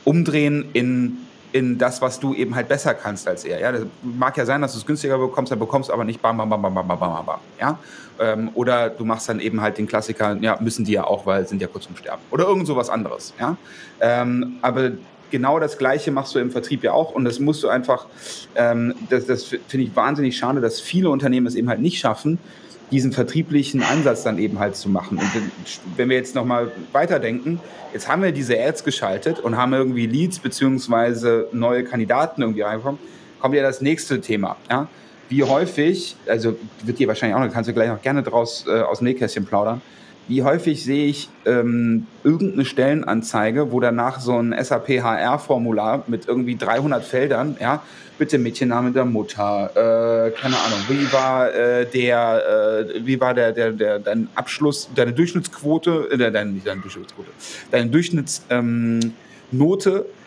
umdrehen 0.05 0.67
in 0.73 1.19
in 1.53 1.79
das, 1.79 2.01
was 2.01 2.19
du 2.19 2.35
eben 2.35 2.55
halt 2.55 2.69
besser 2.69 2.95
kannst 2.95 3.29
als 3.29 3.45
er. 3.45 3.61
Ja, 3.61 3.73
das 3.73 3.83
mag 4.03 4.37
ja 4.37 4.47
sein, 4.47 4.63
dass 4.63 4.73
du 4.73 4.79
es 4.79 4.87
günstiger 4.87 5.19
bekommst, 5.19 5.53
dann 5.53 5.59
bekommst 5.59 5.91
du 5.91 5.93
aber 5.93 6.05
nicht 6.05 6.21
bam, 6.21 6.37
bam, 6.37 6.49
bam, 6.49 6.63
bam, 6.63 6.75
bam, 6.75 6.87
bam, 6.87 6.99
bam, 6.99 7.27
bam. 7.27 7.41
Ja? 7.61 7.79
Ähm, 8.19 8.51
oder 8.55 8.89
du 8.91 9.05
machst 9.05 9.29
dann 9.29 9.39
eben 9.39 9.61
halt 9.61 9.79
den 9.79 9.87
Klassiker, 9.87 10.37
ja, 10.41 10.59
müssen 10.61 10.85
die 10.85 10.93
ja 10.93 11.05
auch, 11.05 11.27
weil 11.27 11.47
sind 11.47 11.61
ja 11.61 11.69
kurz 11.69 11.85
zum 11.85 11.97
Sterben. 11.97 12.23
Oder 12.31 12.47
irgend 12.47 12.67
so 12.67 12.77
was 12.77 12.89
anderes. 12.89 13.35
Ja? 13.39 13.57
Ähm, 14.01 14.57
aber 14.63 14.93
genau 15.31 15.59
das 15.59 15.79
Gleiche 15.79 16.11
machst 16.11 16.35
du 16.35 16.39
im 16.39 16.51
Vertrieb 16.51 16.83
ja 16.85 16.93
auch 16.93 17.13
und 17.13 17.25
das 17.25 17.39
musst 17.39 17.63
du 17.63 17.69
einfach, 17.69 18.07
ähm, 18.55 18.95
das, 19.11 19.27
das 19.27 19.45
finde 19.45 19.87
ich 19.87 19.95
wahnsinnig 19.95 20.37
schade, 20.37 20.61
dass 20.61 20.81
viele 20.81 21.11
Unternehmen 21.11 21.47
es 21.47 21.55
eben 21.55 21.69
halt 21.69 21.81
nicht 21.81 21.99
schaffen, 21.99 22.39
diesen 22.93 23.13
vertrieblichen 23.13 23.83
Ansatz 23.83 24.23
dann 24.23 24.39
eben 24.39 24.59
halt 24.59 24.77
zu 24.77 24.89
machen. 24.89 25.19
Und 25.19 25.31
wenn 25.97 26.09
wir 26.09 26.17
jetzt 26.17 26.35
nochmal 26.35 26.71
weiterdenken, 26.93 27.59
jetzt 27.93 28.07
haben 28.09 28.23
wir 28.23 28.33
diese 28.33 28.63
Ads 28.63 28.85
geschaltet 28.85 29.41
und 29.41 29.57
haben 29.57 29.73
irgendwie 29.73 30.07
Leads 30.07 30.39
beziehungsweise 30.39 31.49
neue 31.53 31.85
Kandidaten 31.85 32.43
irgendwie 32.43 32.61
reingekommen, 32.61 33.01
kommt 33.41 33.55
ja 33.55 33.63
das 33.63 33.81
nächste 33.81 34.21
Thema. 34.21 34.57
Ja? 34.71 34.89
Wie 35.31 35.43
häufig, 35.43 36.17
also 36.27 36.57
wird 36.85 36.99
dir 36.99 37.09
wahrscheinlich 37.09 37.35
auch 37.35 37.45
noch, 37.45 37.53
kannst 37.53 37.69
du 37.69 37.73
gleich 37.73 37.89
noch 37.89 38.03
gerne 38.03 38.23
draus 38.23 38.67
äh, 38.69 38.83
aus 38.83 38.99
dem 38.99 39.07
Nähkästchen 39.07 39.47
plaudern, 39.47 39.81
wie 40.29 40.43
häufig 40.43 40.85
sehe 40.85 41.07
ich 41.07 41.29
ähm, 41.45 42.07
irgendeine 42.25 42.65
Stellenanzeige, 42.65 43.73
wo 43.73 43.81
danach 43.81 44.21
so 44.21 44.39
ein 44.39 44.55
SAP 44.63 44.89
HR-Formular 45.03 46.05
mit 46.07 46.29
irgendwie 46.29 46.57
300 46.57 47.05
Feldern, 47.05 47.57
ja, 47.61 47.83
bitte 48.19 48.39
Mädchenname 48.39 48.93
der 48.93 49.05
Mutter, 49.05 49.71
äh, 49.75 50.31
keine 50.31 50.57
Ahnung, 50.57 50.79
wie 50.89 51.13
war 51.13 51.53
äh, 51.53 51.87
der, 51.87 52.87
äh, 52.95 53.05
wie 53.05 53.21
war 53.21 53.35
der, 53.35 53.53
der, 53.53 53.73
der, 53.73 53.99
dein 53.99 54.29
Abschluss, 54.35 54.89
deine 54.95 55.13
Durchschnittsquote, 55.13 56.09
äh, 56.13 56.31
deine, 56.31 56.53
nicht 56.53 56.67
deine 56.67 56.81
Durchschnittsquote, 56.81 57.31
deine 57.71 57.91
Durchschnittsnote 57.91 58.61
ähm, 58.61 59.15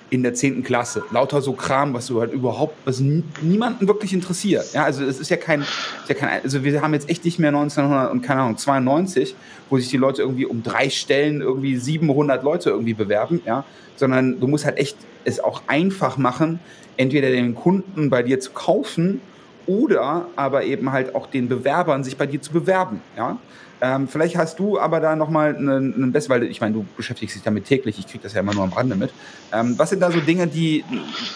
in 0.09 0.23
der 0.23 0.33
10. 0.33 0.63
Klasse. 0.63 1.03
Lauter 1.11 1.41
so 1.41 1.53
Kram, 1.53 1.93
was 1.93 2.07
du 2.07 2.19
halt 2.21 2.31
überhaupt, 2.31 2.75
was 2.85 2.99
niemanden 2.99 3.87
wirklich 3.87 4.13
interessiert. 4.13 4.73
Ja, 4.73 4.83
also 4.83 5.03
es 5.03 5.19
ist 5.19 5.29
ja 5.29 5.37
kein, 5.37 5.61
ist 5.61 6.09
ja 6.09 6.15
kein, 6.15 6.41
also 6.43 6.63
wir 6.63 6.81
haben 6.81 6.93
jetzt 6.93 7.09
echt 7.09 7.25
nicht 7.25 7.39
mehr 7.39 7.49
1900 7.49 8.11
und 8.11 8.21
keine 8.21 8.41
Ahnung, 8.41 8.57
92, 8.57 9.35
wo 9.69 9.77
sich 9.77 9.89
die 9.89 9.97
Leute 9.97 10.21
irgendwie 10.21 10.45
um 10.45 10.63
drei 10.63 10.89
Stellen 10.89 11.41
irgendwie 11.41 11.77
700 11.77 12.43
Leute 12.43 12.69
irgendwie 12.69 12.93
bewerben, 12.93 13.41
ja, 13.45 13.65
sondern 13.95 14.39
du 14.39 14.47
musst 14.47 14.65
halt 14.65 14.77
echt 14.77 14.97
es 15.23 15.39
auch 15.39 15.63
einfach 15.67 16.17
machen, 16.17 16.59
entweder 16.97 17.29
den 17.29 17.55
Kunden 17.55 18.09
bei 18.09 18.21
dir 18.21 18.39
zu 18.39 18.51
kaufen 18.51 19.21
oder 19.65 20.27
aber 20.35 20.63
eben 20.65 20.91
halt 20.91 21.15
auch 21.15 21.25
den 21.25 21.49
Bewerbern 21.49 22.03
sich 22.03 22.15
bei 22.15 22.27
dir 22.27 22.41
zu 22.41 22.51
bewerben, 22.51 23.01
ja. 23.17 23.39
Ähm, 23.81 24.07
vielleicht 24.07 24.37
hast 24.37 24.59
du 24.59 24.79
aber 24.79 24.99
da 24.99 25.15
nochmal 25.15 25.55
einen, 25.55 25.93
einen 25.93 26.11
besten, 26.11 26.29
weil 26.29 26.43
ich 26.43 26.61
meine, 26.61 26.73
du 26.73 26.85
beschäftigst 26.95 27.35
dich 27.35 27.43
damit 27.43 27.65
täglich, 27.65 27.99
ich 27.99 28.07
kriege 28.07 28.23
das 28.23 28.33
ja 28.33 28.39
immer 28.39 28.53
nur 28.53 28.63
am 28.63 28.73
Rande 28.73 28.95
mit. 28.95 29.11
Ähm, 29.51 29.77
was 29.77 29.89
sind 29.89 29.99
da 29.99 30.11
so 30.11 30.19
Dinge, 30.19 30.47
die, 30.47 30.83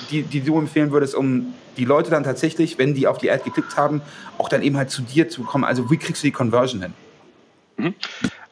die, 0.09 0.23
die 0.23 0.41
du 0.41 0.57
empfehlen 0.57 0.91
würdest, 0.91 1.15
um 1.15 1.53
die 1.77 1.85
Leute 1.85 2.11
dann 2.11 2.23
tatsächlich, 2.23 2.77
wenn 2.77 2.93
die 2.93 3.07
auf 3.07 3.17
die 3.17 3.29
Ad 3.29 3.43
geklickt 3.43 3.77
haben, 3.77 4.01
auch 4.37 4.49
dann 4.49 4.61
eben 4.61 4.77
halt 4.77 4.89
zu 4.89 5.01
dir 5.01 5.29
zu 5.29 5.43
kommen? 5.43 5.63
Also 5.63 5.91
wie 5.91 5.97
kriegst 5.97 6.23
du 6.23 6.27
die 6.27 6.31
Conversion 6.31 6.81
hin? 6.81 6.93
Mhm. 7.77 7.93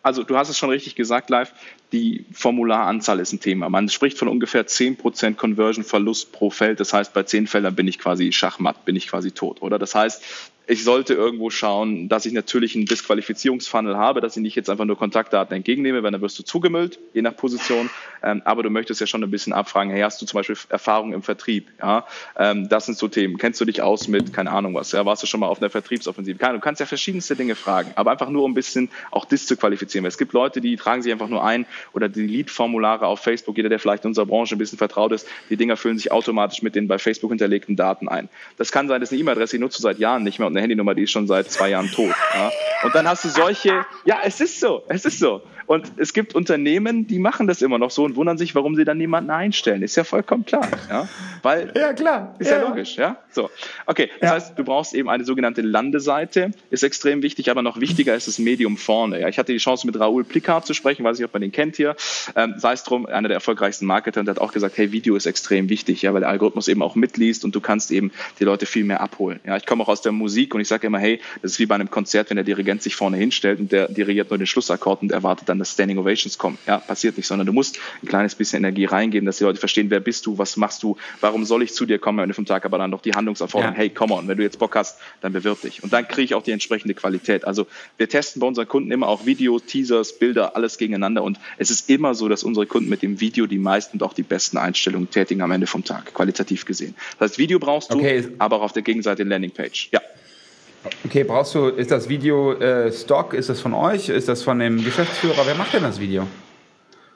also 0.03 0.24
du 0.24 0.38
hast 0.38 0.48
es 0.48 0.58
schon 0.58 0.70
richtig 0.70 0.96
gesagt, 0.96 1.29
live, 1.29 1.51
die 1.91 2.25
Formularanzahl 2.32 3.20
ist 3.20 3.34
ein 3.34 3.41
Thema. 3.41 3.70
Man 3.70 3.89
spricht 3.89 4.17
von 4.17 4.29
ungefähr 4.29 4.65
10% 4.65 5.36
Conversion-Verlust 5.36 6.32
pro 6.32 6.50
Feld. 6.50 6.79
Das 6.79 6.94
heißt, 6.94 7.13
bei 7.13 7.24
10 7.24 7.48
Feldern 7.48 7.75
bin 7.75 7.88
ich 7.88 8.00
quasi 8.00 8.32
Schachmatt, 8.32 8.86
bin 8.86 8.96
ich 8.96 9.08
quasi 9.10 9.32
tot, 9.32 9.62
oder? 9.62 9.77
Das 9.79 9.96
heißt, 9.96 10.24
ich 10.70 10.84
sollte 10.84 11.14
irgendwo 11.14 11.50
schauen, 11.50 12.10
dass 12.10 12.26
ich 12.26 12.34
natürlich 12.34 12.76
einen 12.76 12.86
Disqualifizierungsfunnel 12.86 13.96
habe, 13.96 14.20
dass 14.20 14.36
ich 14.36 14.44
nicht 14.44 14.56
jetzt 14.56 14.70
einfach 14.70 14.84
nur 14.84 14.98
Kontaktdaten 14.98 15.56
entgegennehme, 15.56 16.04
weil 16.04 16.12
dann 16.12 16.20
wirst 16.20 16.38
du 16.38 16.44
zugemüllt, 16.44 17.00
je 17.14 17.22
nach 17.22 17.36
Position. 17.36 17.90
Ähm, 18.22 18.42
aber 18.44 18.64
du 18.64 18.70
möchtest 18.70 19.00
ja 19.00 19.08
schon 19.08 19.24
ein 19.24 19.32
bisschen 19.32 19.54
abfragen, 19.54 19.92
hey, 19.92 20.02
hast 20.02 20.22
du 20.22 20.26
zum 20.26 20.38
Beispiel 20.38 20.58
Erfahrung 20.68 21.14
im 21.14 21.24
Vertrieb? 21.24 21.70
Ja, 21.80 22.06
ähm, 22.38 22.68
das 22.68 22.86
sind 22.86 22.98
so 22.98 23.08
Themen. 23.08 23.38
Kennst 23.38 23.62
du 23.62 23.66
dich 23.66 23.82
aus 23.82 24.10
mit, 24.10 24.34
keine 24.34 24.52
Ahnung 24.52 24.76
was, 24.76 24.92
ja, 24.92 25.06
warst 25.06 25.24
du 25.24 25.28
schon 25.28 25.40
mal 25.40 25.48
auf 25.48 25.62
einer 25.62 25.70
Vertriebsoffensive? 25.70 26.38
Du 26.38 26.60
kannst 26.60 26.82
ja 26.82 26.86
verschiedenste 26.86 27.38
Dinge 27.38 27.56
fragen, 27.56 27.94
aber 27.96 28.12
einfach 28.12 28.30
nur 28.30 28.44
um 28.44 28.52
ein 28.52 28.56
bisschen 28.56 28.90
auch 29.12 29.24
disqualifizieren. 29.24 30.04
Weil 30.04 30.10
es 30.10 30.18
gibt 30.18 30.34
Leute, 30.34 30.60
die 30.60 30.76
tragen 30.76 31.02
sich 31.02 31.14
einfach 31.14 31.30
nur 31.30 31.46
ein 31.46 31.66
oder 31.94 32.10
die 32.10 32.28
Lead-Formulare 32.28 33.08
auf 33.08 33.22
Facebook, 33.22 33.56
jeder, 33.56 33.70
der 33.70 33.80
vielleicht 33.80 34.04
in 34.04 34.10
unserer 34.10 34.26
Branche 34.26 34.56
ein 34.56 34.58
bisschen 34.58 34.78
vertraut 34.78 35.14
ist, 35.14 35.28
die 35.50 35.56
Dinger 35.56 35.78
füllen 35.78 35.98
sich 35.98 36.12
automatisch 36.12 36.62
mit 36.62 36.76
den 36.76 36.90
bei 36.90 36.98
Facebook 36.98 37.32
hinterlegten 37.32 37.78
Daten 37.78 38.10
ein. 38.10 38.28
Das 38.58 38.74
kann 38.74 38.90
sein, 38.90 39.00
dass 39.00 39.12
eine 39.12 39.22
E-Mail-Adresse, 39.22 39.56
die 39.56 39.62
nutzt 39.62 39.78
du 39.78 39.82
seit 39.82 40.00
Jahren 40.00 40.24
nicht 40.24 40.40
mehr 40.40 40.48
und 40.48 40.57
eine 40.58 40.64
Handynummer, 40.64 40.96
die 40.96 41.04
ist 41.04 41.12
schon 41.12 41.28
seit 41.28 41.52
zwei 41.52 41.70
Jahren 41.70 41.90
tot. 41.92 42.14
Ja? 42.34 42.52
Und 42.84 42.96
dann 42.96 43.08
hast 43.08 43.24
du 43.26 43.30
solche, 43.30 43.86
ja, 44.06 44.20
es 44.24 44.42
ist 44.42 44.60
so, 44.60 44.84
es 44.88 45.06
ist 45.06 45.20
so. 45.20 45.42
Und 45.68 45.92
es 45.98 46.14
gibt 46.14 46.34
Unternehmen, 46.34 47.08
die 47.08 47.20
machen 47.20 47.46
das 47.46 47.62
immer 47.62 47.78
noch 47.78 47.92
so 47.92 48.06
und 48.06 48.16
wundern 48.16 48.38
sich, 48.38 48.56
warum 48.56 48.78
sie 48.78 48.86
dann 48.86 48.98
niemanden 48.98 49.30
einstellen. 49.30 49.84
Ist 49.84 49.98
ja 49.98 50.06
vollkommen 50.06 50.46
klar. 50.46 50.66
Ja, 50.90 51.10
Weil, 51.44 51.74
ja 51.76 51.92
klar. 51.92 52.36
Ist 52.40 52.50
ja, 52.50 52.62
ja 52.62 52.70
logisch. 52.70 52.96
Ja, 52.96 53.18
so. 53.32 53.50
Okay, 53.86 54.10
das 54.22 54.30
ja. 54.30 54.36
heißt, 54.36 54.58
du 54.58 54.64
brauchst 54.64 54.94
eben 54.94 55.10
eine 55.10 55.26
sogenannte 55.26 55.62
Landeseite. 55.62 56.52
Ist 56.70 56.84
extrem 56.84 57.22
wichtig, 57.22 57.52
aber 57.52 57.64
noch 57.64 57.82
wichtiger 57.82 58.16
ist 58.16 58.30
das 58.30 58.40
Medium 58.40 58.78
vorne. 58.78 59.20
Ja, 59.20 59.28
ich 59.28 59.38
hatte 59.38 59.52
die 59.52 59.58
Chance, 59.58 59.86
mit 59.86 60.00
Raoul 60.00 60.24
Plickard 60.24 60.66
zu 60.66 60.74
sprechen, 60.74 61.04
weiß 61.04 61.18
nicht, 61.18 61.26
ob 61.26 61.34
man 61.34 61.42
den 61.42 61.52
kennt 61.52 61.76
hier. 61.76 61.98
Ähm, 62.38 62.54
sei 62.56 62.72
es 62.72 62.84
drum, 62.84 63.06
einer 63.06 63.28
der 63.28 63.36
erfolgreichsten 63.36 63.86
Marketer, 63.86 64.22
und 64.22 64.26
der 64.28 64.36
hat 64.36 64.42
auch 64.42 64.54
gesagt, 64.54 64.78
hey, 64.78 64.94
Video 64.94 65.18
ist 65.18 65.26
extrem 65.26 65.68
wichtig, 65.68 66.02
ja, 66.02 66.14
weil 66.14 66.22
der 66.22 66.30
Algorithmus 66.30 66.70
eben 66.70 66.82
auch 66.82 66.96
mitliest 66.96 67.44
und 67.44 67.54
du 67.54 67.60
kannst 67.60 67.92
eben 67.92 68.12
die 68.40 68.46
Leute 68.46 68.66
viel 68.66 68.86
mehr 68.86 69.02
abholen. 69.02 69.42
Ja, 69.46 69.58
ich 69.58 69.66
komme 69.66 69.84
auch 69.84 69.90
aus 69.90 70.02
der 70.02 70.14
Musik 70.48 70.56
und 70.56 70.62
ich 70.62 70.68
sage 70.68 70.88
immer, 70.88 71.00
hey, 71.00 71.20
das 71.42 71.54
ist 71.54 71.60
wie 71.60 71.66
bei 71.66 71.75
einem 71.75 71.89
Konzert, 71.89 72.30
wenn 72.30 72.38
der 72.38 72.44
Dirigent 72.44 72.82
sich 72.82 72.96
vorne 72.96 73.18
hinstellt 73.18 73.60
und 73.60 73.72
der 73.72 73.88
dirigiert 73.88 74.30
nur 74.30 74.38
den 74.38 74.48
Schlussakkord 74.48 75.01
und 75.01 75.12
erwartet 75.12 75.50
dann, 75.50 75.60
dass 75.60 75.74
Standing 75.74 75.98
Ovations 75.98 76.38
kommen. 76.38 76.58
Ja, 76.66 76.77
passiert 76.77 77.18
nicht, 77.18 77.27
sondern 77.27 77.46
du 77.46 77.54
musst 77.54 77.80
ein 78.01 78.08
kleines 78.08 78.36
bisschen 78.36 78.60
Energie 78.60 78.86
reingeben, 78.86 79.25
dass 79.25 79.38
die 79.38 79.44
Leute 79.44 79.60
verstehen, 79.60 79.89
wer 79.89 80.00
bist 80.00 80.25
du, 80.25 80.38
was 80.38 80.58
machst 80.58 80.84
du, 80.84 80.98
warum 81.22 81.46
soll 81.46 81.63
ich 81.63 81.74
zu 81.74 81.86
dir 81.86 82.00
kommen 82.00 82.20
am 82.20 82.24
Ende 82.24 82.34
vom 82.34 82.46
Tag, 82.46 82.66
aber 82.66 82.77
dann 82.77 82.89
noch 82.89 83.01
die 83.01 83.13
Handlungserforderung, 83.13 83.75
ja. 83.75 83.80
hey, 83.80 83.89
come 83.89 84.13
on, 84.13 84.27
wenn 84.27 84.38
du 84.38 84.44
jetzt 84.44 84.60
Bock 84.60 84.75
hast, 84.75 85.00
dann 85.22 85.34
bewirb 85.34 85.62
dich. 85.62 85.84
Und 85.84 85.92
dann 85.92 86.08
kriege 86.08 86.24
ich 86.24 86.36
auch 86.36 86.44
die 86.44 86.51
entsprechende 86.51 86.94
Qualität. 86.94 87.46
Also 87.46 87.68
wir 87.98 88.08
testen 88.08 88.39
bei 88.39 88.48
unseren 88.48 88.68
Kunden 88.68 88.92
immer 88.92 89.08
auch 89.08 89.25
Videos, 89.25 89.66
Teasers, 89.66 90.18
Bilder, 90.18 90.56
alles 90.56 90.77
gegeneinander 90.77 91.24
und 91.24 91.39
es 91.58 91.70
ist 91.70 91.89
immer 91.89 92.16
so, 92.16 92.30
dass 92.30 92.44
unsere 92.44 92.66
Kunden 92.66 92.89
mit 92.89 93.01
dem 93.01 93.20
Video 93.20 93.48
die 93.48 93.58
meisten 93.58 93.98
und 93.98 94.04
auch 94.04 94.13
die 94.13 94.24
besten 94.24 94.58
Einstellungen 94.58 95.10
tätigen 95.10 95.42
am 95.42 95.51
Ende 95.51 95.68
vom 95.68 95.84
Tag, 95.84 96.13
qualitativ 96.13 96.66
gesehen. 96.66 96.96
Das 97.20 97.32
heißt, 97.32 97.38
Video 97.39 97.60
brauchst 97.60 97.92
du, 97.92 97.98
okay. 97.98 98.27
aber 98.39 98.58
auch 98.58 98.62
auf 98.62 98.74
der 98.74 98.84
Gegenseite 98.84 99.24
Landingpage. 99.24 99.89
Ja. 99.92 100.01
Okay, 101.06 101.24
brauchst 101.24 101.56
du, 101.56 101.67
ist 101.67 101.91
das 101.91 102.10
Video 102.10 102.53
äh, 102.53 102.91
Stock? 102.91 103.34
Ist 103.34 103.50
das 103.50 103.62
von 103.62 103.74
euch? 103.74 104.10
Ist 104.10 104.27
das 104.27 104.44
von 104.44 104.60
dem 104.60 104.84
Geschäftsführer? 104.84 105.46
Wer 105.46 105.56
macht 105.56 105.74
denn 105.74 105.84
das 105.84 106.00
Video? 106.00 106.27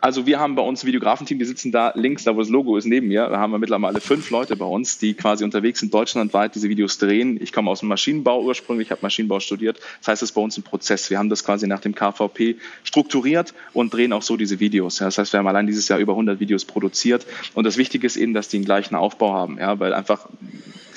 Also 0.03 0.25
wir 0.25 0.39
haben 0.39 0.55
bei 0.55 0.63
uns 0.63 0.83
Videografenteam, 0.83 1.37
die 1.37 1.45
sitzen 1.45 1.71
da 1.71 1.93
links, 1.93 2.23
da 2.23 2.35
wo 2.35 2.39
das 2.39 2.49
Logo 2.49 2.75
ist, 2.75 2.85
neben 2.85 3.07
mir. 3.07 3.27
Da 3.27 3.37
haben 3.37 3.51
wir 3.51 3.59
mittlerweile 3.59 4.01
fünf 4.01 4.31
Leute 4.31 4.55
bei 4.55 4.65
uns, 4.65 4.97
die 4.97 5.13
quasi 5.13 5.43
unterwegs 5.43 5.79
sind, 5.79 5.93
deutschlandweit 5.93 6.55
diese 6.55 6.69
Videos 6.69 6.97
drehen. 6.97 7.39
Ich 7.39 7.53
komme 7.53 7.69
aus 7.69 7.81
dem 7.81 7.89
Maschinenbau 7.89 8.41
ursprünglich, 8.41 8.89
habe 8.89 9.01
Maschinenbau 9.03 9.39
studiert. 9.39 9.79
Das 9.99 10.07
heißt, 10.07 10.23
es 10.23 10.29
ist 10.29 10.33
bei 10.33 10.41
uns 10.41 10.57
ein 10.57 10.63
Prozess. 10.63 11.11
Wir 11.11 11.19
haben 11.19 11.29
das 11.29 11.45
quasi 11.45 11.67
nach 11.67 11.81
dem 11.81 11.93
KVP 11.93 12.55
strukturiert 12.83 13.53
und 13.73 13.93
drehen 13.93 14.11
auch 14.11 14.23
so 14.23 14.37
diese 14.37 14.59
Videos. 14.59 14.95
Das 14.95 15.19
heißt, 15.19 15.33
wir 15.33 15.37
haben 15.37 15.47
allein 15.47 15.67
dieses 15.67 15.87
Jahr 15.87 15.99
über 15.99 16.13
100 16.13 16.39
Videos 16.39 16.65
produziert. 16.65 17.27
Und 17.53 17.65
das 17.65 17.77
Wichtige 17.77 18.07
ist 18.07 18.17
eben, 18.17 18.33
dass 18.33 18.47
die 18.47 18.57
den 18.57 18.65
gleichen 18.65 18.95
Aufbau 18.95 19.33
haben, 19.33 19.59
ja, 19.59 19.79
weil 19.79 19.93
einfach 19.93 20.27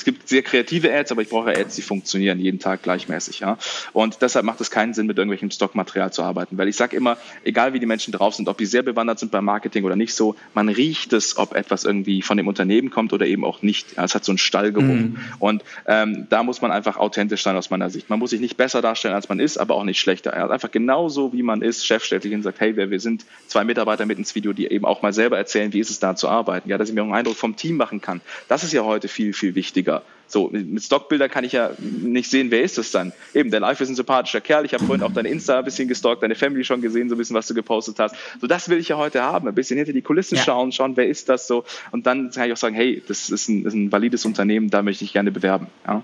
es 0.05 0.13
gibt 0.13 0.29
sehr 0.29 0.43
kreative 0.43 0.95
Ads, 0.95 1.13
aber 1.13 1.23
ich 1.23 1.31
brauche 1.31 1.57
Ads, 1.57 1.77
die 1.77 1.81
funktionieren 1.83 2.39
jeden 2.39 2.59
Tag 2.59 2.83
gleichmäßig. 2.83 3.41
Ja? 3.41 3.57
Und 3.95 4.21
deshalb 4.21 4.45
macht 4.45 4.61
es 4.61 4.71
keinen 4.71 4.93
Sinn, 4.93 5.07
mit 5.07 5.17
irgendwelchem 5.17 5.51
Stockmaterial 5.51 6.13
zu 6.13 6.23
arbeiten. 6.23 6.59
Weil 6.59 6.69
ich 6.69 6.77
sage 6.77 6.95
immer, 6.95 7.17
egal 7.43 7.73
wie 7.73 7.81
die 7.81 7.87
Menschen 7.87 8.13
drauf 8.13 8.35
sind, 8.35 8.47
ob 8.51 8.59
die 8.59 8.67
sehr 8.67 8.83
bewandert 8.83 9.19
sind 9.19 9.33
beim 9.33 9.47
Marketing 9.47 9.83
oder 9.85 9.97
nicht 9.97 10.13
so, 10.13 10.37
man 10.53 10.69
riecht 10.69 11.15
es, 11.15 11.39
ob 11.39 11.55
etwas 11.55 11.85
irgendwie 11.85 12.21
von 12.21 12.37
dem 12.37 12.49
Unternehmen 12.49 12.91
kommt 12.91 13.15
oder 13.15 13.25
eben 13.25 13.47
auch 13.47 13.63
nicht. 13.63 13.97
Ja, 13.97 14.05
es 14.05 14.15
hat 14.15 14.27
so 14.27 14.33
einen 14.33 14.37
Stallgeruch. 14.37 14.85
Mhm. 14.85 15.17
Und 15.39 15.65
ähm, 15.87 16.27
da 16.29 16.43
muss 16.43 16.61
man 16.61 16.71
einfach 16.71 16.99
authentisch 16.99 17.43
sein 17.43 17.57
aus 17.57 17.71
meiner 17.71 17.89
Sicht. 17.89 18.11
Man 18.11 18.19
muss 18.19 18.29
sich 18.29 18.41
nicht 18.41 18.59
besser 18.59 18.83
darstellen, 18.83 19.15
als 19.15 19.31
man 19.31 19.41
ist, 19.41 19.57
aber 19.57 19.75
auch 19.75 19.85
nicht 19.85 20.01
schlechter. 20.01 20.33
Er 20.33 20.51
einfach 20.51 20.71
genauso, 20.71 21.33
wie 21.33 21.43
man 21.43 21.63
ist. 21.63 21.87
Chef 21.87 22.05
stellt 22.05 22.25
sich 22.25 22.29
hin 22.29 22.41
und 22.41 22.45
sagt, 22.45 22.61
hey, 22.61 22.77
wir, 22.77 22.91
wir 22.91 23.01
sind 23.01 23.25
zwei 23.47 23.65
Mitarbeiter 23.65 24.05
mit 24.05 24.19
ins 24.19 24.35
Video, 24.35 24.53
die 24.53 24.67
eben 24.67 24.85
auch 24.85 25.01
mal 25.01 25.15
selber 25.15 25.39
erzählen, 25.39 25.73
wie 25.73 25.81
ist 25.81 25.89
es 25.89 25.99
da 25.99 26.15
zu 26.15 26.29
arbeiten. 26.29 26.69
Ja, 26.69 26.77
dass 26.77 26.91
ich 26.91 26.95
mir 26.95 27.01
auch 27.01 27.07
einen 27.07 27.15
Eindruck 27.15 27.37
vom 27.37 27.57
Team 27.57 27.79
machen 27.79 28.03
kann. 28.03 28.21
Das 28.49 28.65
ist 28.65 28.75
ja 28.75 28.85
heute 28.85 29.09
viel, 29.09 29.33
viel 29.33 29.55
wichtiger. 29.55 29.94
So, 30.27 30.49
mit 30.51 30.83
Stockbildern 30.83 31.31
kann 31.31 31.45
ich 31.45 31.53
ja 31.53 31.71
nicht 31.79 32.31
sehen, 32.31 32.51
wer 32.51 32.63
ist 32.63 32.79
das 32.79 32.91
dann. 32.91 33.13
Eben, 33.35 33.51
der 33.51 33.61
Live 33.61 33.81
ist 33.81 33.89
ein 33.89 33.95
sympathischer 33.95 34.41
Kerl. 34.41 34.65
Ich 34.65 34.75
habe 34.75 34.85
vorhin 34.85 35.05
auch 35.05 35.13
deine 35.13 35.29
Insta 35.29 35.59
ein 35.59 35.65
bisschen 35.65 35.89
gestalkt, 35.89 36.23
deine 36.23 36.35
Family 36.35 36.65
schon 36.65 36.81
gesehen, 36.81 37.09
so 37.09 37.15
ein 37.15 37.19
bisschen, 37.19 37.37
was 37.37 37.47
du 37.47 37.55
gepostet 37.55 37.99
hast. 37.99 38.17
So, 38.41 38.47
das 38.47 38.69
will 38.69 38.79
ich 38.79 38.89
ja 38.89 38.97
heute 38.97 39.23
haben. 39.23 39.49
Ein 39.49 39.55
bisschen 39.55 39.77
hinter 39.77 39.93
die 39.93 40.03
Kulissen 40.03 40.37
ja. 40.37 40.43
schauen, 40.43 40.73
schauen, 40.73 40.97
wer 40.97 41.07
ist 41.07 41.29
das 41.29 41.47
so. 41.47 41.65
Und 41.93 42.07
dann 42.07 42.31
kann 42.31 42.47
ich 42.47 42.53
auch 42.53 42.59
sagen, 42.59 42.75
hey, 42.75 43.03
das 43.07 43.31
ist 43.31 43.49
ein, 43.49 43.65
ist 43.65 43.75
ein 43.75 43.93
valides 43.93 44.25
Unternehmen, 44.25 44.71
da 44.71 44.83
möchte 44.83 45.05
ich 45.05 45.13
gerne 45.13 45.31
bewerben. 45.31 45.69
Ja. 45.87 46.03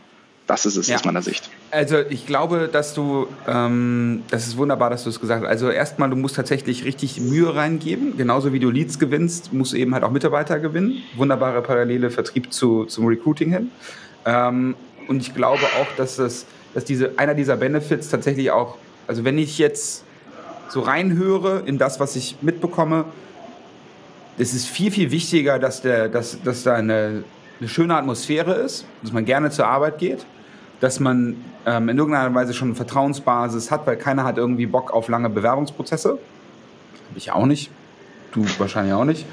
Das 0.51 0.67
ist 0.67 0.75
es 0.75 0.89
ja. 0.89 0.97
aus 0.97 1.05
meiner 1.05 1.23
Sicht. 1.23 1.49
Also 1.71 1.99
ich 1.99 2.27
glaube, 2.27 2.69
dass 2.73 2.93
du, 2.93 3.29
ähm, 3.47 4.25
das 4.31 4.49
ist 4.49 4.57
wunderbar, 4.57 4.91
dass 4.91 5.05
du 5.05 5.11
es 5.11 5.21
gesagt 5.21 5.45
hast. 5.45 5.49
Also 5.49 5.71
erstmal, 5.71 6.11
du 6.11 6.17
musst 6.17 6.35
tatsächlich 6.35 6.85
richtig 6.85 7.21
Mühe 7.21 7.55
reingeben. 7.55 8.17
Genauso 8.17 8.53
wie 8.53 8.59
du 8.59 8.69
Leads 8.69 8.99
gewinnst, 8.99 9.53
musst 9.53 9.75
du 9.75 9.77
eben 9.77 9.95
halt 9.95 10.03
auch 10.03 10.11
Mitarbeiter 10.11 10.59
gewinnen. 10.59 11.05
Wunderbare 11.17 11.63
Parallele 11.63 12.11
Vertrieb 12.11 12.53
zu, 12.53 12.85
zum 12.87 13.07
Recruiting 13.07 13.53
hin. 13.53 13.71
Ähm, 14.25 14.75
und 15.09 15.23
ich 15.23 15.35
glaube 15.35 15.65
auch, 15.81 15.97
dass, 15.97 16.17
das, 16.17 16.47
dass 16.75 16.85
diese, 16.85 17.19
einer 17.19 17.35
dieser 17.35 17.57
Benefits 17.57 18.09
tatsächlich 18.09 18.51
auch, 18.51 18.77
also 19.07 19.25
wenn 19.25 19.39
ich 19.39 19.59
jetzt 19.59 20.05
so 20.69 20.81
reinhöre 20.81 21.63
in 21.67 21.79
das, 21.79 22.01
was 22.01 22.17
ich 22.17 22.37
mitbekomme, 22.43 23.07
es 24.39 24.55
ist 24.55 24.67
viel, 24.67 24.91
viel 24.91 25.11
wichtiger, 25.11 25.59
dass, 25.59 25.83
der, 25.83 26.09
dass, 26.09 26.43
dass 26.43 26.63
da 26.63 26.75
eine, 26.75 27.25
eine 27.59 27.69
schöne 27.69 27.97
Atmosphäre 27.97 28.55
ist, 28.55 28.87
dass 29.03 29.13
man 29.13 29.25
gerne 29.25 29.51
zur 29.51 29.67
Arbeit 29.67 29.99
geht, 29.99 30.25
dass 30.81 30.99
man 31.01 31.37
ähm, 31.67 31.89
in 31.89 31.99
irgendeiner 31.99 32.35
Weise 32.35 32.55
schon 32.55 32.69
eine 32.69 32.75
Vertrauensbasis 32.75 33.71
hat, 33.71 33.87
weil 33.87 33.97
keiner 33.97 34.25
hat 34.25 34.39
irgendwie 34.39 34.67
Bock 34.67 34.93
auf 34.93 35.09
lange 35.09 35.29
Bewerbungsprozesse. 35.29 36.19
Ich 37.17 37.33
auch 37.33 37.47
nicht. 37.47 37.71
Du 38.33 38.47
wahrscheinlich 38.59 38.95
auch 38.95 39.05
nicht. 39.05 39.27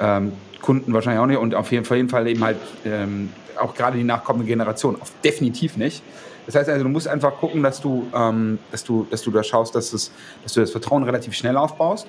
Ähm, 0.00 0.32
Kunden 0.60 0.92
wahrscheinlich 0.92 1.20
auch 1.20 1.26
nicht. 1.26 1.38
Und 1.38 1.54
auf 1.54 1.70
jeden 1.72 1.84
Fall, 1.84 1.96
jeden 1.98 2.08
Fall 2.08 2.26
eben 2.28 2.44
halt 2.44 2.56
ähm, 2.84 3.30
auch 3.58 3.74
gerade 3.74 3.96
die 3.96 4.04
nachkommende 4.04 4.46
Generation. 4.46 5.00
Auf, 5.00 5.12
definitiv 5.22 5.76
nicht. 5.76 6.02
Das 6.46 6.54
heißt 6.54 6.70
also, 6.70 6.84
du 6.84 6.88
musst 6.88 7.08
einfach 7.08 7.36
gucken, 7.36 7.62
dass 7.62 7.80
du, 7.80 8.06
ähm, 8.14 8.58
dass 8.70 8.82
du, 8.82 9.06
dass 9.10 9.22
du 9.22 9.30
da 9.30 9.42
schaust, 9.42 9.74
dass, 9.74 9.92
es, 9.92 10.10
dass 10.42 10.54
du 10.54 10.60
das 10.60 10.70
Vertrauen 10.70 11.02
relativ 11.02 11.34
schnell 11.34 11.56
aufbaust. 11.56 12.06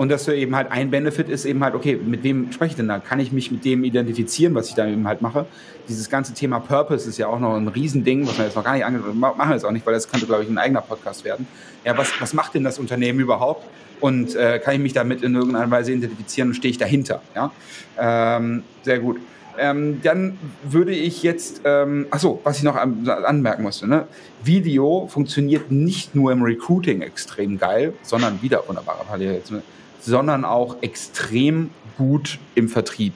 Und 0.00 0.08
dass 0.08 0.24
du 0.24 0.34
eben 0.34 0.56
halt 0.56 0.72
ein 0.72 0.90
Benefit 0.90 1.28
ist 1.28 1.44
eben 1.44 1.62
halt, 1.62 1.74
okay, 1.74 1.94
mit 2.02 2.22
wem 2.22 2.50
spreche 2.52 2.70
ich 2.70 2.76
denn 2.76 2.88
da? 2.88 3.00
Kann 3.00 3.20
ich 3.20 3.32
mich 3.32 3.50
mit 3.50 3.66
dem 3.66 3.84
identifizieren, 3.84 4.54
was 4.54 4.70
ich 4.70 4.74
da 4.74 4.86
eben 4.86 5.06
halt 5.06 5.20
mache? 5.20 5.44
Dieses 5.90 6.08
ganze 6.08 6.32
Thema 6.32 6.58
Purpose 6.58 7.06
ist 7.06 7.18
ja 7.18 7.26
auch 7.26 7.38
noch 7.38 7.54
ein 7.54 7.68
Riesending, 7.68 8.26
was 8.26 8.38
wir 8.38 8.46
jetzt 8.46 8.56
noch 8.56 8.64
gar 8.64 8.72
nicht 8.72 8.86
angesprochen 8.86 9.20
machen 9.20 9.36
wir 9.36 9.52
jetzt 9.52 9.64
auch 9.64 9.72
nicht, 9.72 9.84
weil 9.84 9.92
das 9.92 10.08
könnte, 10.08 10.24
glaube 10.24 10.42
ich, 10.42 10.48
ein 10.48 10.56
eigener 10.56 10.80
Podcast 10.80 11.26
werden. 11.26 11.46
Ja, 11.84 11.98
was, 11.98 12.18
was 12.18 12.32
macht 12.32 12.54
denn 12.54 12.64
das 12.64 12.78
Unternehmen 12.78 13.20
überhaupt? 13.20 13.66
Und 14.00 14.34
äh, 14.36 14.58
kann 14.58 14.72
ich 14.72 14.80
mich 14.80 14.94
damit 14.94 15.22
in 15.22 15.34
irgendeiner 15.34 15.70
Weise 15.70 15.92
identifizieren 15.92 16.48
und 16.48 16.54
stehe 16.54 16.70
ich 16.70 16.78
dahinter? 16.78 17.20
Ja? 17.34 17.52
Ähm, 17.98 18.62
sehr 18.80 19.00
gut. 19.00 19.20
Ähm, 19.58 20.00
dann 20.02 20.38
würde 20.62 20.92
ich 20.92 21.22
jetzt, 21.22 21.60
ähm, 21.66 22.06
achso, 22.10 22.40
was 22.42 22.56
ich 22.56 22.62
noch 22.62 22.76
an, 22.76 23.06
anmerken 23.06 23.64
musste, 23.64 23.86
ne? 23.86 24.06
Video 24.42 25.08
funktioniert 25.08 25.70
nicht 25.70 26.14
nur 26.14 26.32
im 26.32 26.40
Recruiting 26.42 27.02
extrem 27.02 27.58
geil, 27.58 27.92
sondern 28.00 28.40
wieder 28.40 28.66
wunderbare 28.66 29.04
Parallele 29.04 29.34
jetzt, 29.34 29.50
ne? 29.50 29.60
Sondern 30.00 30.44
auch 30.44 30.76
extrem 30.82 31.70
gut 31.96 32.38
im 32.54 32.68
Vertrieb. 32.68 33.12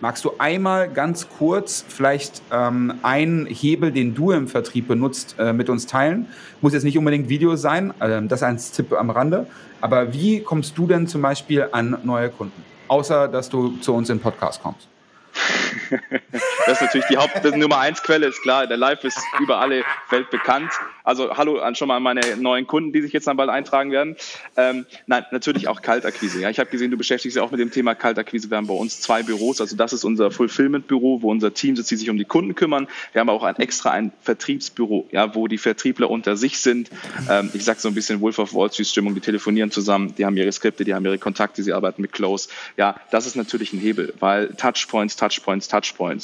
Magst 0.00 0.26
du 0.26 0.32
einmal 0.38 0.90
ganz 0.90 1.26
kurz 1.38 1.84
vielleicht 1.88 2.42
ähm, 2.52 2.94
einen 3.02 3.46
Hebel, 3.46 3.92
den 3.92 4.14
du 4.14 4.30
im 4.30 4.46
Vertrieb 4.46 4.88
benutzt, 4.88 5.36
äh, 5.38 5.54
mit 5.54 5.70
uns 5.70 5.86
teilen? 5.86 6.26
Muss 6.60 6.74
jetzt 6.74 6.84
nicht 6.84 6.98
unbedingt 6.98 7.30
Video 7.30 7.56
sein, 7.56 7.94
äh, 8.00 8.20
das 8.22 8.42
als 8.42 8.72
Tipp 8.72 8.92
am 8.92 9.08
Rande. 9.08 9.46
Aber 9.80 10.12
wie 10.12 10.40
kommst 10.40 10.76
du 10.76 10.86
denn 10.86 11.06
zum 11.06 11.22
Beispiel 11.22 11.68
an 11.72 11.96
neue 12.04 12.28
Kunden? 12.28 12.62
Außer, 12.88 13.26
dass 13.28 13.48
du 13.48 13.78
zu 13.78 13.94
uns 13.94 14.10
im 14.10 14.20
Podcast 14.20 14.62
kommst. 14.62 14.86
Das 16.66 16.76
ist 16.76 16.82
natürlich 16.82 17.06
die 17.06 17.16
Haupt 17.16 17.44
Nummer 17.56 17.78
eins 17.78 18.02
Quelle, 18.02 18.26
ist 18.26 18.42
klar. 18.42 18.66
Der 18.66 18.76
Live 18.76 19.04
ist 19.04 19.18
über 19.40 19.58
alle 19.58 19.84
Welt 20.10 20.30
bekannt. 20.30 20.70
Also 21.04 21.36
hallo 21.36 21.58
an 21.58 21.74
schon 21.74 21.88
mal 21.88 22.00
meine 22.00 22.36
neuen 22.36 22.66
Kunden, 22.66 22.92
die 22.92 23.00
sich 23.02 23.12
jetzt 23.12 23.26
dann 23.26 23.36
bald 23.36 23.50
eintragen 23.50 23.92
werden. 23.92 24.16
Ähm, 24.56 24.86
nein, 25.06 25.24
natürlich 25.30 25.68
auch 25.68 25.82
Kaltakquise. 25.82 26.40
Ja, 26.40 26.50
ich 26.50 26.58
habe 26.58 26.68
gesehen, 26.70 26.90
du 26.90 26.96
beschäftigst 26.96 27.36
dich 27.36 27.42
auch 27.42 27.50
mit 27.50 27.60
dem 27.60 27.70
Thema 27.70 27.94
Kaltakquise. 27.94 28.50
Wir 28.50 28.56
haben 28.56 28.66
bei 28.66 28.74
uns 28.74 29.00
zwei 29.00 29.22
Büros. 29.22 29.60
Also 29.60 29.76
das 29.76 29.92
ist 29.92 30.04
unser 30.04 30.30
Fulfillment-Büro, 30.30 31.22
wo 31.22 31.30
unser 31.30 31.54
Team 31.54 31.76
sitzt, 31.76 31.90
die 31.90 31.96
sich 31.96 32.10
um 32.10 32.18
die 32.18 32.24
Kunden 32.24 32.54
kümmern. 32.54 32.88
Wir 33.12 33.20
haben 33.20 33.28
auch 33.28 33.44
ein 33.44 33.56
extra 33.56 33.90
ein 33.90 34.12
Vertriebsbüro, 34.22 35.08
ja, 35.12 35.34
wo 35.34 35.46
die 35.46 35.58
Vertriebler 35.58 36.10
unter 36.10 36.36
sich 36.36 36.58
sind. 36.58 36.90
Ähm, 37.30 37.50
ich 37.54 37.64
sage 37.64 37.80
so 37.80 37.88
ein 37.88 37.94
bisschen 37.94 38.20
Wolf 38.20 38.38
of 38.38 38.54
Wall 38.54 38.72
Street 38.72 38.88
Stimmung. 38.88 39.14
Die 39.14 39.20
telefonieren 39.20 39.70
zusammen, 39.70 40.14
die 40.16 40.24
haben 40.24 40.36
ihre 40.36 40.50
Skripte, 40.50 40.84
die 40.84 40.94
haben 40.94 41.04
ihre 41.04 41.18
Kontakte, 41.18 41.62
sie 41.62 41.72
arbeiten 41.72 42.02
mit 42.02 42.12
Close. 42.12 42.48
Ja, 42.76 42.96
das 43.10 43.26
ist 43.26 43.36
natürlich 43.36 43.72
ein 43.72 43.78
Hebel, 43.78 44.12
weil 44.18 44.48
Touchpoints, 44.48 45.16
Touchpoints, 45.16 45.68
Touchpoints. 45.68 45.75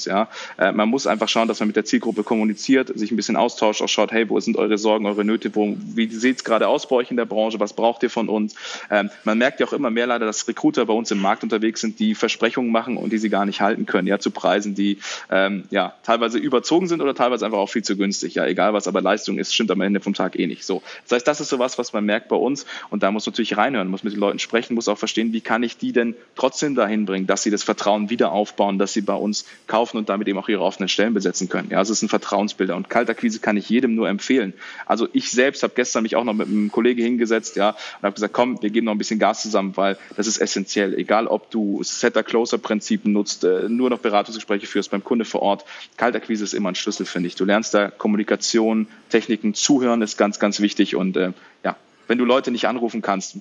Ja, 0.04 0.28
äh, 0.58 0.72
man 0.72 0.88
muss 0.88 1.06
einfach 1.06 1.28
schauen, 1.28 1.48
dass 1.48 1.60
man 1.60 1.68
mit 1.68 1.76
der 1.76 1.84
Zielgruppe 1.84 2.22
kommuniziert, 2.22 2.96
sich 2.98 3.10
ein 3.10 3.16
bisschen 3.16 3.36
austauscht, 3.36 3.82
auch 3.82 3.88
schaut, 3.88 4.12
hey, 4.12 4.28
wo 4.28 4.38
sind 4.40 4.56
eure 4.56 4.78
Sorgen, 4.78 5.06
eure 5.06 5.24
Nöte, 5.24 5.54
wo, 5.54 5.76
wie 5.94 6.08
sieht 6.08 6.36
es 6.36 6.44
gerade 6.44 6.68
aus 6.68 6.88
bei 6.88 6.96
euch 6.96 7.10
in 7.10 7.16
der 7.16 7.24
Branche, 7.24 7.60
was 7.60 7.72
braucht 7.72 8.02
ihr 8.02 8.10
von 8.10 8.28
uns? 8.28 8.54
Ähm, 8.90 9.10
man 9.24 9.38
merkt 9.38 9.60
ja 9.60 9.66
auch 9.66 9.72
immer 9.72 9.90
mehr 9.90 10.06
leider, 10.06 10.26
dass 10.26 10.46
Recruiter 10.48 10.86
bei 10.86 10.92
uns 10.92 11.10
im 11.10 11.20
Markt 11.20 11.42
unterwegs 11.42 11.80
sind, 11.80 11.98
die 11.98 12.14
Versprechungen 12.14 12.72
machen 12.72 12.96
und 12.96 13.12
die 13.12 13.18
sie 13.18 13.28
gar 13.28 13.46
nicht 13.46 13.60
halten 13.60 13.86
können, 13.86 14.08
ja, 14.08 14.18
zu 14.18 14.30
Preisen, 14.30 14.74
die 14.74 14.98
ähm, 15.30 15.64
ja 15.70 15.94
teilweise 16.02 16.38
überzogen 16.38 16.88
sind 16.88 17.00
oder 17.00 17.14
teilweise 17.14 17.44
einfach 17.44 17.58
auch 17.58 17.68
viel 17.68 17.82
zu 17.82 17.96
günstig. 17.96 18.34
Ja, 18.34 18.46
egal 18.46 18.72
was 18.74 18.88
aber 18.88 19.00
Leistung 19.00 19.38
ist, 19.38 19.54
stimmt 19.54 19.70
am 19.70 19.80
Ende 19.80 20.00
vom 20.00 20.14
Tag 20.14 20.38
eh 20.38 20.46
nicht. 20.46 20.64
So, 20.64 20.82
das 21.04 21.16
heißt, 21.16 21.28
das 21.28 21.40
ist 21.40 21.48
sowas, 21.48 21.78
was 21.78 21.92
man 21.92 22.04
merkt 22.04 22.28
bei 22.28 22.36
uns 22.36 22.66
und 22.90 23.02
da 23.02 23.10
muss 23.10 23.26
man 23.26 23.32
natürlich 23.32 23.56
reinhören, 23.56 23.88
muss 23.88 24.02
mit 24.02 24.12
den 24.12 24.20
Leuten 24.20 24.38
sprechen, 24.38 24.74
muss 24.74 24.88
auch 24.88 24.98
verstehen, 24.98 25.32
wie 25.32 25.40
kann 25.40 25.62
ich 25.62 25.76
die 25.76 25.92
denn 25.92 26.14
trotzdem 26.36 26.74
dahin 26.74 27.06
bringen, 27.06 27.26
dass 27.26 27.42
sie 27.42 27.50
das 27.50 27.62
Vertrauen 27.62 28.10
wieder 28.10 28.32
aufbauen, 28.32 28.78
dass 28.78 28.92
sie 28.92 29.00
bei 29.00 29.14
uns 29.14 29.41
kaufen 29.66 29.96
und 29.98 30.08
damit 30.08 30.28
eben 30.28 30.38
auch 30.38 30.48
ihre 30.48 30.62
offenen 30.62 30.88
Stellen 30.88 31.14
besetzen 31.14 31.48
können. 31.48 31.68
Ja, 31.70 31.80
es 31.80 31.90
ist 31.90 32.02
ein 32.02 32.08
Vertrauensbilder 32.08 32.76
und 32.76 32.90
Kaltakquise 32.90 33.40
kann 33.40 33.56
ich 33.56 33.68
jedem 33.68 33.94
nur 33.94 34.08
empfehlen. 34.08 34.52
Also 34.86 35.08
ich 35.12 35.30
selbst 35.30 35.62
habe 35.62 35.72
gestern 35.74 36.02
mich 36.02 36.16
auch 36.16 36.24
noch 36.24 36.34
mit 36.34 36.48
einem 36.48 36.70
Kollegen 36.70 37.02
hingesetzt, 37.02 37.56
ja, 37.56 37.70
und 37.70 38.02
habe 38.02 38.14
gesagt, 38.14 38.32
komm, 38.32 38.62
wir 38.62 38.70
geben 38.70 38.86
noch 38.86 38.92
ein 38.92 38.98
bisschen 38.98 39.18
Gas 39.18 39.42
zusammen, 39.42 39.76
weil 39.76 39.96
das 40.16 40.26
ist 40.26 40.38
essentiell. 40.38 40.94
Egal, 40.94 41.26
ob 41.26 41.50
du 41.50 41.82
Setter-Closer-Prinzip 41.82 43.04
nutzt, 43.06 43.44
äh, 43.44 43.68
nur 43.68 43.90
noch 43.90 43.98
Beratungsgespräche 43.98 44.66
führst 44.66 44.90
beim 44.90 45.04
Kunde 45.04 45.24
vor 45.24 45.42
Ort. 45.42 45.64
Kaltakquise 45.96 46.44
ist 46.44 46.54
immer 46.54 46.70
ein 46.70 46.74
Schlüssel, 46.74 47.06
finde 47.06 47.28
ich. 47.28 47.34
Du 47.34 47.44
lernst 47.44 47.74
da 47.74 47.90
Kommunikation, 47.90 48.86
Techniken, 49.10 49.54
Zuhören 49.54 50.02
ist 50.02 50.16
ganz, 50.16 50.38
ganz 50.38 50.60
wichtig 50.60 50.96
und 50.96 51.16
äh, 51.16 51.32
ja, 51.64 51.76
wenn 52.08 52.18
du 52.18 52.24
Leute 52.24 52.50
nicht 52.50 52.66
anrufen 52.66 53.02
kannst, 53.02 53.36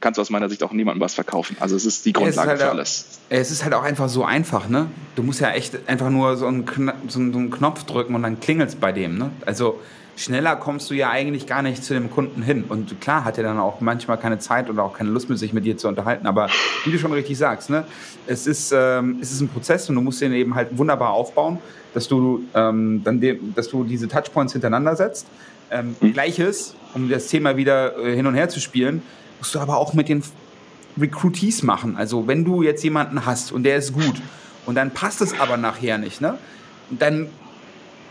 kannst 0.00 0.18
du 0.18 0.22
aus 0.22 0.30
meiner 0.30 0.48
Sicht 0.48 0.62
auch 0.62 0.72
niemandem 0.72 1.00
was 1.00 1.14
verkaufen. 1.14 1.56
Also 1.60 1.76
es 1.76 1.86
ist 1.86 2.06
die 2.06 2.12
Grundlage 2.12 2.50
halt 2.50 2.60
für 2.60 2.70
alles. 2.70 3.20
Es 3.28 3.50
ist 3.50 3.64
halt 3.64 3.74
auch 3.74 3.82
einfach 3.82 4.08
so 4.08 4.24
einfach, 4.24 4.68
ne? 4.68 4.88
Du 5.16 5.22
musst 5.22 5.40
ja 5.40 5.50
echt 5.50 5.88
einfach 5.88 6.10
nur 6.10 6.36
so 6.36 6.46
einen, 6.46 6.64
so 7.08 7.18
einen 7.18 7.50
Knopf 7.50 7.84
drücken 7.84 8.14
und 8.14 8.22
dann 8.22 8.40
klingelt 8.40 8.70
es 8.70 8.76
bei 8.76 8.92
dem, 8.92 9.18
ne? 9.18 9.30
Also 9.46 9.80
schneller 10.16 10.56
kommst 10.56 10.90
du 10.90 10.94
ja 10.94 11.10
eigentlich 11.10 11.46
gar 11.46 11.62
nicht 11.62 11.84
zu 11.84 11.94
dem 11.94 12.10
Kunden 12.10 12.42
hin. 12.42 12.64
Und 12.68 13.00
klar 13.00 13.24
hat 13.24 13.38
er 13.38 13.44
dann 13.44 13.58
auch 13.58 13.80
manchmal 13.80 14.18
keine 14.18 14.38
Zeit 14.38 14.68
oder 14.68 14.82
auch 14.82 14.92
keine 14.92 15.10
Lust 15.10 15.28
mehr, 15.28 15.38
sich 15.38 15.52
mit 15.52 15.64
dir 15.64 15.76
zu 15.76 15.88
unterhalten. 15.88 16.26
Aber 16.26 16.48
wie 16.84 16.92
du 16.92 16.98
schon 16.98 17.12
richtig 17.12 17.38
sagst, 17.38 17.70
ne? 17.70 17.84
es, 18.26 18.46
ist, 18.46 18.72
ähm, 18.72 19.18
es 19.20 19.32
ist 19.32 19.40
ein 19.40 19.48
Prozess 19.48 19.88
und 19.88 19.96
du 19.96 20.00
musst 20.00 20.20
den 20.20 20.32
eben 20.32 20.54
halt 20.54 20.76
wunderbar 20.76 21.10
aufbauen, 21.10 21.58
dass 21.94 22.08
du, 22.08 22.44
ähm, 22.54 23.02
dann 23.04 23.20
dass 23.54 23.68
du 23.68 23.84
diese 23.84 24.08
Touchpoints 24.08 24.52
hintereinander 24.52 24.96
setzt. 24.96 25.26
Ähm, 25.70 25.96
mhm. 26.00 26.12
Gleiches, 26.12 26.74
um 26.94 27.08
das 27.08 27.28
Thema 27.28 27.56
wieder 27.56 27.98
äh, 27.98 28.14
hin 28.14 28.26
und 28.26 28.34
her 28.34 28.48
zu 28.48 28.60
spielen, 28.60 29.02
musst 29.38 29.54
du 29.54 29.58
aber 29.58 29.76
auch 29.76 29.94
mit 29.94 30.08
den 30.08 30.22
Recruitees 30.98 31.62
machen. 31.62 31.96
Also 31.96 32.26
wenn 32.26 32.44
du 32.44 32.62
jetzt 32.62 32.82
jemanden 32.82 33.26
hast 33.26 33.52
und 33.52 33.62
der 33.62 33.76
ist 33.76 33.92
gut 33.92 34.20
und 34.66 34.74
dann 34.74 34.90
passt 34.90 35.20
es 35.20 35.38
aber 35.38 35.56
nachher 35.56 35.98
nicht, 35.98 36.20
ne? 36.20 36.38
dann, 36.90 37.28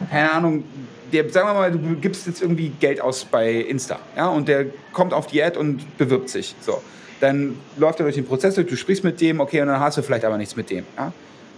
keine 0.10 0.32
Ahnung, 0.32 0.64
der, 1.12 1.30
sagen 1.30 1.50
wir 1.50 1.54
mal, 1.54 1.72
du 1.72 1.80
gibst 2.00 2.28
jetzt 2.28 2.42
irgendwie 2.42 2.70
Geld 2.80 3.02
aus 3.02 3.26
bei 3.26 3.54
Insta, 3.54 4.00
ja, 4.16 4.28
und 4.28 4.48
der 4.48 4.68
kommt 4.94 5.14
auf 5.14 5.28
die 5.28 5.42
Ad 5.42 5.58
und 5.58 5.98
bewirbt 5.98 6.30
sich, 6.30 6.56
so. 6.62 6.82
Dann 7.20 7.58
läuft 7.76 8.00
er 8.00 8.04
durch 8.04 8.16
den 8.16 8.26
Prozess 8.26 8.56
durch, 8.56 8.68
du 8.68 8.78
sprichst 8.78 9.04
mit 9.04 9.20
dem, 9.20 9.42
okay, 9.42 9.62
und 9.62 9.68
dann 9.68 9.80
hast 9.80 9.98
du 9.98 10.02
vielleicht 10.02 10.24
aber 10.24 10.38
nichts 10.38 10.56
mit 10.56 10.70
dem, 10.70 10.86
ja. 10.98 11.12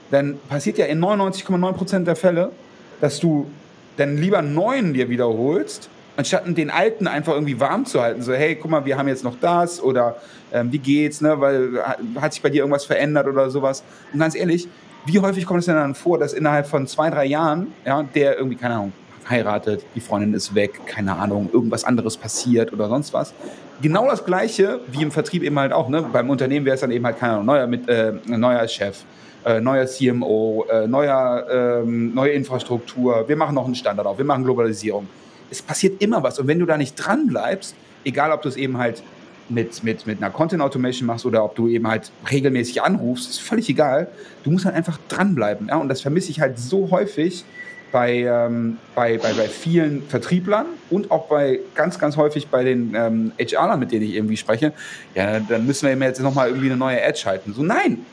Dann 0.09 0.39
passiert 0.49 0.77
ja 0.77 0.85
in 0.85 0.99
99,9% 0.99 2.03
der 2.03 2.15
Fälle, 2.15 2.51
dass 2.99 3.19
du 3.19 3.49
dann 3.97 4.17
lieber 4.17 4.39
einen 4.39 4.53
neuen 4.53 4.93
dir 4.93 5.09
wiederholst, 5.09 5.89
anstatt 6.21 6.43
den 6.57 6.69
alten 6.69 7.07
einfach 7.07 7.33
irgendwie 7.33 7.59
warm 7.59 7.85
zu 7.85 7.99
halten. 7.99 8.21
So, 8.21 8.33
hey, 8.33 8.55
guck 8.55 8.69
mal, 8.69 8.85
wir 8.85 8.97
haben 8.97 9.07
jetzt 9.07 9.23
noch 9.23 9.35
das 9.41 9.81
oder 9.81 10.17
ähm, 10.53 10.71
wie 10.71 10.77
geht's, 10.77 11.19
ne? 11.19 11.39
Weil 11.39 11.83
hat 12.19 12.33
sich 12.33 12.41
bei 12.41 12.49
dir 12.49 12.59
irgendwas 12.59 12.85
verändert 12.85 13.27
oder 13.27 13.49
sowas. 13.49 13.83
Und 14.13 14.19
ganz 14.19 14.35
ehrlich, 14.35 14.67
wie 15.05 15.19
häufig 15.19 15.45
kommt 15.45 15.61
es 15.61 15.65
denn 15.65 15.75
dann 15.75 15.95
vor, 15.95 16.19
dass 16.19 16.33
innerhalb 16.33 16.67
von 16.67 16.85
zwei, 16.85 17.09
drei 17.09 17.25
Jahren, 17.25 17.73
ja, 17.85 18.03
der 18.03 18.37
irgendwie, 18.37 18.55
keine 18.55 18.75
Ahnung, 18.75 18.93
heiratet, 19.29 19.83
die 19.95 19.99
Freundin 19.99 20.33
ist 20.33 20.53
weg, 20.53 20.81
keine 20.85 21.15
Ahnung, 21.15 21.49
irgendwas 21.51 21.83
anderes 21.83 22.17
passiert 22.17 22.71
oder 22.71 22.87
sonst 22.87 23.13
was. 23.13 23.33
Genau 23.81 24.05
das 24.07 24.23
Gleiche 24.23 24.81
wie 24.91 25.01
im 25.01 25.11
Vertrieb 25.11 25.41
eben 25.41 25.57
halt 25.57 25.73
auch. 25.73 25.89
Ne? 25.89 26.03
Beim 26.13 26.29
Unternehmen 26.29 26.65
wäre 26.65 26.75
es 26.75 26.81
dann 26.81 26.91
eben 26.91 27.05
halt, 27.05 27.17
keine 27.17 27.33
Ahnung, 27.33 27.45
neuer, 27.45 27.65
mit, 27.65 27.89
äh, 27.89 28.13
neuer 28.27 28.67
Chef, 28.67 29.03
äh, 29.43 29.59
neuer 29.59 29.87
CMO, 29.87 30.65
äh, 30.69 30.87
neuer, 30.87 31.81
ähm, 31.81 32.13
neue 32.13 32.31
Infrastruktur. 32.31 33.27
Wir 33.27 33.35
machen 33.35 33.55
noch 33.55 33.65
einen 33.65 33.75
Standard 33.75 34.05
auf, 34.05 34.19
wir 34.19 34.25
machen 34.25 34.43
Globalisierung. 34.43 35.07
Es 35.51 35.61
passiert 35.61 36.01
immer 36.01 36.23
was. 36.23 36.39
Und 36.39 36.47
wenn 36.47 36.59
du 36.59 36.65
da 36.65 36.77
nicht 36.77 36.95
dran 36.95 37.27
bleibst, 37.27 37.75
egal 38.03 38.31
ob 38.31 38.41
du 38.41 38.49
es 38.49 38.55
eben 38.55 38.77
halt 38.77 39.03
mit, 39.49 39.83
mit, 39.83 40.07
mit 40.07 40.23
einer 40.23 40.31
Content 40.31 40.61
Automation 40.61 41.05
machst 41.05 41.25
oder 41.25 41.43
ob 41.43 41.55
du 41.55 41.67
eben 41.67 41.87
halt 41.87 42.11
regelmäßig 42.31 42.81
anrufst, 42.81 43.29
ist 43.29 43.41
völlig 43.41 43.69
egal. 43.69 44.07
Du 44.43 44.51
musst 44.51 44.65
halt 44.65 44.75
einfach 44.75 44.97
dranbleiben. 45.09 45.67
Ja? 45.67 45.75
Und 45.75 45.89
das 45.89 46.01
vermisse 46.01 46.31
ich 46.31 46.39
halt 46.39 46.57
so 46.57 46.89
häufig, 46.89 47.43
bei, 47.91 48.19
ähm, 48.19 48.77
bei, 48.95 49.17
bei, 49.17 49.33
bei 49.33 49.47
vielen 49.47 50.03
Vertrieblern 50.07 50.65
und 50.89 51.11
auch 51.11 51.27
bei 51.27 51.59
ganz, 51.75 51.99
ganz 51.99 52.17
häufig 52.17 52.47
bei 52.47 52.63
den 52.63 52.95
ähm, 52.95 53.31
HRlern, 53.37 53.79
mit 53.79 53.91
denen 53.91 54.05
ich 54.05 54.15
irgendwie 54.15 54.37
spreche, 54.37 54.73
ja, 55.13 55.39
dann 55.39 55.65
müssen 55.65 55.87
wir 55.87 56.07
jetzt 56.07 56.21
nochmal 56.21 56.47
irgendwie 56.49 56.67
eine 56.67 56.77
neue 56.77 57.03
Ad 57.05 57.17
schalten. 57.17 57.53
So, 57.53 57.63
nein, 57.63 58.05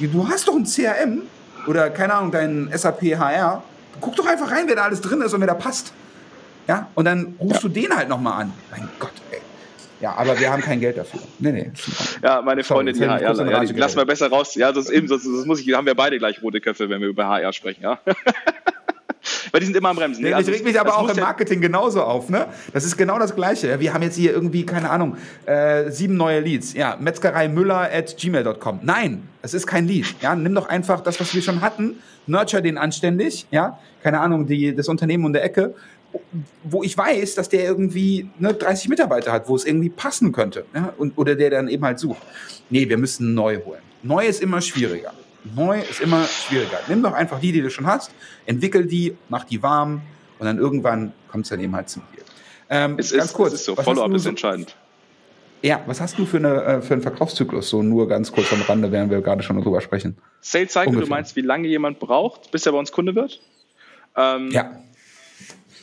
du 0.00 0.28
hast 0.28 0.48
doch 0.48 0.56
ein 0.56 0.64
CRM 0.64 1.22
oder 1.66 1.90
keine 1.90 2.14
Ahnung, 2.14 2.32
dein 2.32 2.70
SAP 2.74 3.02
HR. 3.02 3.62
Guck 4.00 4.16
doch 4.16 4.26
einfach 4.26 4.50
rein, 4.50 4.64
wer 4.66 4.76
da 4.76 4.84
alles 4.84 5.00
drin 5.00 5.20
ist 5.20 5.34
und 5.34 5.40
wer 5.40 5.48
da 5.48 5.54
passt. 5.54 5.92
Ja, 6.70 6.86
und 6.94 7.04
dann 7.04 7.34
rufst 7.40 7.64
ja. 7.64 7.68
du 7.68 7.68
den 7.68 7.96
halt 7.96 8.08
nochmal 8.08 8.42
an. 8.42 8.52
Mein 8.70 8.88
Gott, 9.00 9.10
ey. 9.32 9.40
Ja, 10.00 10.14
aber 10.14 10.38
wir 10.38 10.52
haben 10.52 10.62
kein 10.62 10.78
Geld 10.78 10.98
dafür. 10.98 11.18
Nee, 11.40 11.50
nee. 11.50 11.72
Ja, 12.22 12.42
meine 12.42 12.62
Freundin, 12.62 12.94
die 12.94 13.04
HR, 13.04 13.20
ja, 13.20 13.64
die 13.64 13.72
lassen 13.72 13.96
wir 13.96 14.04
besser 14.04 14.30
raus. 14.30 14.54
Ja, 14.54 14.70
das, 14.70 14.88
eben, 14.88 15.08
das, 15.08 15.24
das 15.24 15.46
muss 15.46 15.60
ich, 15.60 15.74
haben 15.74 15.84
wir 15.84 15.96
beide 15.96 16.16
gleich 16.18 16.40
rote 16.40 16.60
Köpfe, 16.60 16.88
wenn 16.88 17.00
wir 17.00 17.08
über 17.08 17.26
HR 17.26 17.52
sprechen, 17.52 17.82
ja. 17.82 17.98
Weil 19.50 19.60
die 19.60 19.66
sind 19.66 19.76
immer 19.76 19.88
am 19.88 19.96
Bremsen. 19.96 20.22
Nee, 20.22 20.32
also, 20.32 20.52
ich 20.52 20.58
reg 20.58 20.64
mich 20.64 20.78
aber 20.78 20.96
auch 20.96 21.08
im 21.08 21.18
Marketing 21.18 21.60
genauso 21.60 22.04
auf. 22.04 22.30
Ne? 22.30 22.46
Das 22.72 22.84
ist 22.84 22.96
genau 22.96 23.18
das 23.18 23.34
Gleiche. 23.34 23.80
Wir 23.80 23.92
haben 23.92 24.02
jetzt 24.02 24.14
hier 24.14 24.32
irgendwie, 24.32 24.64
keine 24.64 24.90
Ahnung, 24.90 25.16
äh, 25.46 25.90
sieben 25.90 26.16
neue 26.16 26.38
Leads. 26.38 26.74
Ja, 26.74 26.96
Metzgerei 27.00 27.48
Müller 27.48 27.90
at 27.92 28.16
gmail.com. 28.16 28.78
Nein, 28.82 29.28
es 29.42 29.54
ist 29.54 29.66
kein 29.66 29.88
Lead. 29.88 30.14
Ja, 30.20 30.36
nimm 30.36 30.54
doch 30.54 30.68
einfach 30.68 31.00
das, 31.00 31.18
was 31.18 31.34
wir 31.34 31.42
schon 31.42 31.62
hatten, 31.62 31.98
nurture 32.28 32.62
den 32.62 32.78
anständig. 32.78 33.48
Ja, 33.50 33.80
keine 34.04 34.20
Ahnung, 34.20 34.46
die, 34.46 34.74
das 34.74 34.88
Unternehmen 34.88 35.24
um 35.24 35.32
der 35.32 35.42
Ecke 35.42 35.74
wo 36.64 36.82
ich 36.82 36.96
weiß, 36.96 37.34
dass 37.34 37.48
der 37.48 37.64
irgendwie 37.64 38.28
ne, 38.38 38.54
30 38.54 38.88
Mitarbeiter 38.88 39.32
hat, 39.32 39.48
wo 39.48 39.56
es 39.56 39.64
irgendwie 39.64 39.90
passen 39.90 40.32
könnte. 40.32 40.64
Ja? 40.74 40.92
Und, 40.96 41.16
oder 41.16 41.34
der 41.34 41.50
dann 41.50 41.68
eben 41.68 41.84
halt 41.84 41.98
sucht. 41.98 42.22
Nee, 42.68 42.88
wir 42.88 42.98
müssen 42.98 43.34
neu 43.34 43.60
holen. 43.64 43.80
Neu 44.02 44.26
ist 44.26 44.42
immer 44.42 44.60
schwieriger. 44.60 45.12
Neu 45.54 45.80
ist 45.80 46.00
immer 46.00 46.24
schwieriger. 46.24 46.78
Nimm 46.88 47.02
doch 47.02 47.12
einfach 47.12 47.40
die, 47.40 47.52
die 47.52 47.62
du 47.62 47.70
schon 47.70 47.86
hast, 47.86 48.12
entwickel 48.46 48.86
die, 48.86 49.16
mach 49.28 49.44
die 49.44 49.62
warm 49.62 50.02
und 50.38 50.46
dann 50.46 50.58
irgendwann 50.58 51.12
kommt 51.28 51.44
es 51.44 51.50
dann 51.50 51.60
eben 51.60 51.74
halt 51.74 51.88
zum 51.88 52.02
Deal. 52.14 52.24
Ähm, 52.68 52.96
es 52.98 53.12
ganz 53.12 53.26
ist, 53.26 53.32
kurz. 53.32 53.52
Es 53.52 53.60
ist 53.60 53.66
so, 53.66 53.76
Follow-up 53.76 54.12
ist 54.12 54.26
entscheidend. 54.26 54.76
Ja, 55.62 55.82
was 55.86 56.00
hast 56.00 56.18
du 56.18 56.24
für, 56.24 56.38
eine, 56.38 56.62
äh, 56.62 56.82
für 56.82 56.94
einen 56.94 57.02
Verkaufszyklus? 57.02 57.68
So 57.68 57.82
nur 57.82 58.08
ganz 58.08 58.32
kurz 58.32 58.52
am 58.52 58.62
Rande, 58.62 58.90
während 58.92 59.10
wir 59.10 59.20
gerade 59.20 59.42
schon 59.42 59.60
drüber 59.60 59.80
sprechen. 59.80 60.16
Sales 60.40 60.72
Cycle, 60.72 60.88
Ungefähr. 60.88 61.04
du 61.04 61.10
meinst, 61.10 61.36
wie 61.36 61.42
lange 61.42 61.68
jemand 61.68 61.98
braucht, 61.98 62.50
bis 62.50 62.64
er 62.64 62.72
bei 62.72 62.78
uns 62.78 62.92
Kunde 62.92 63.14
wird? 63.14 63.40
Ähm, 64.16 64.50
ja. 64.52 64.80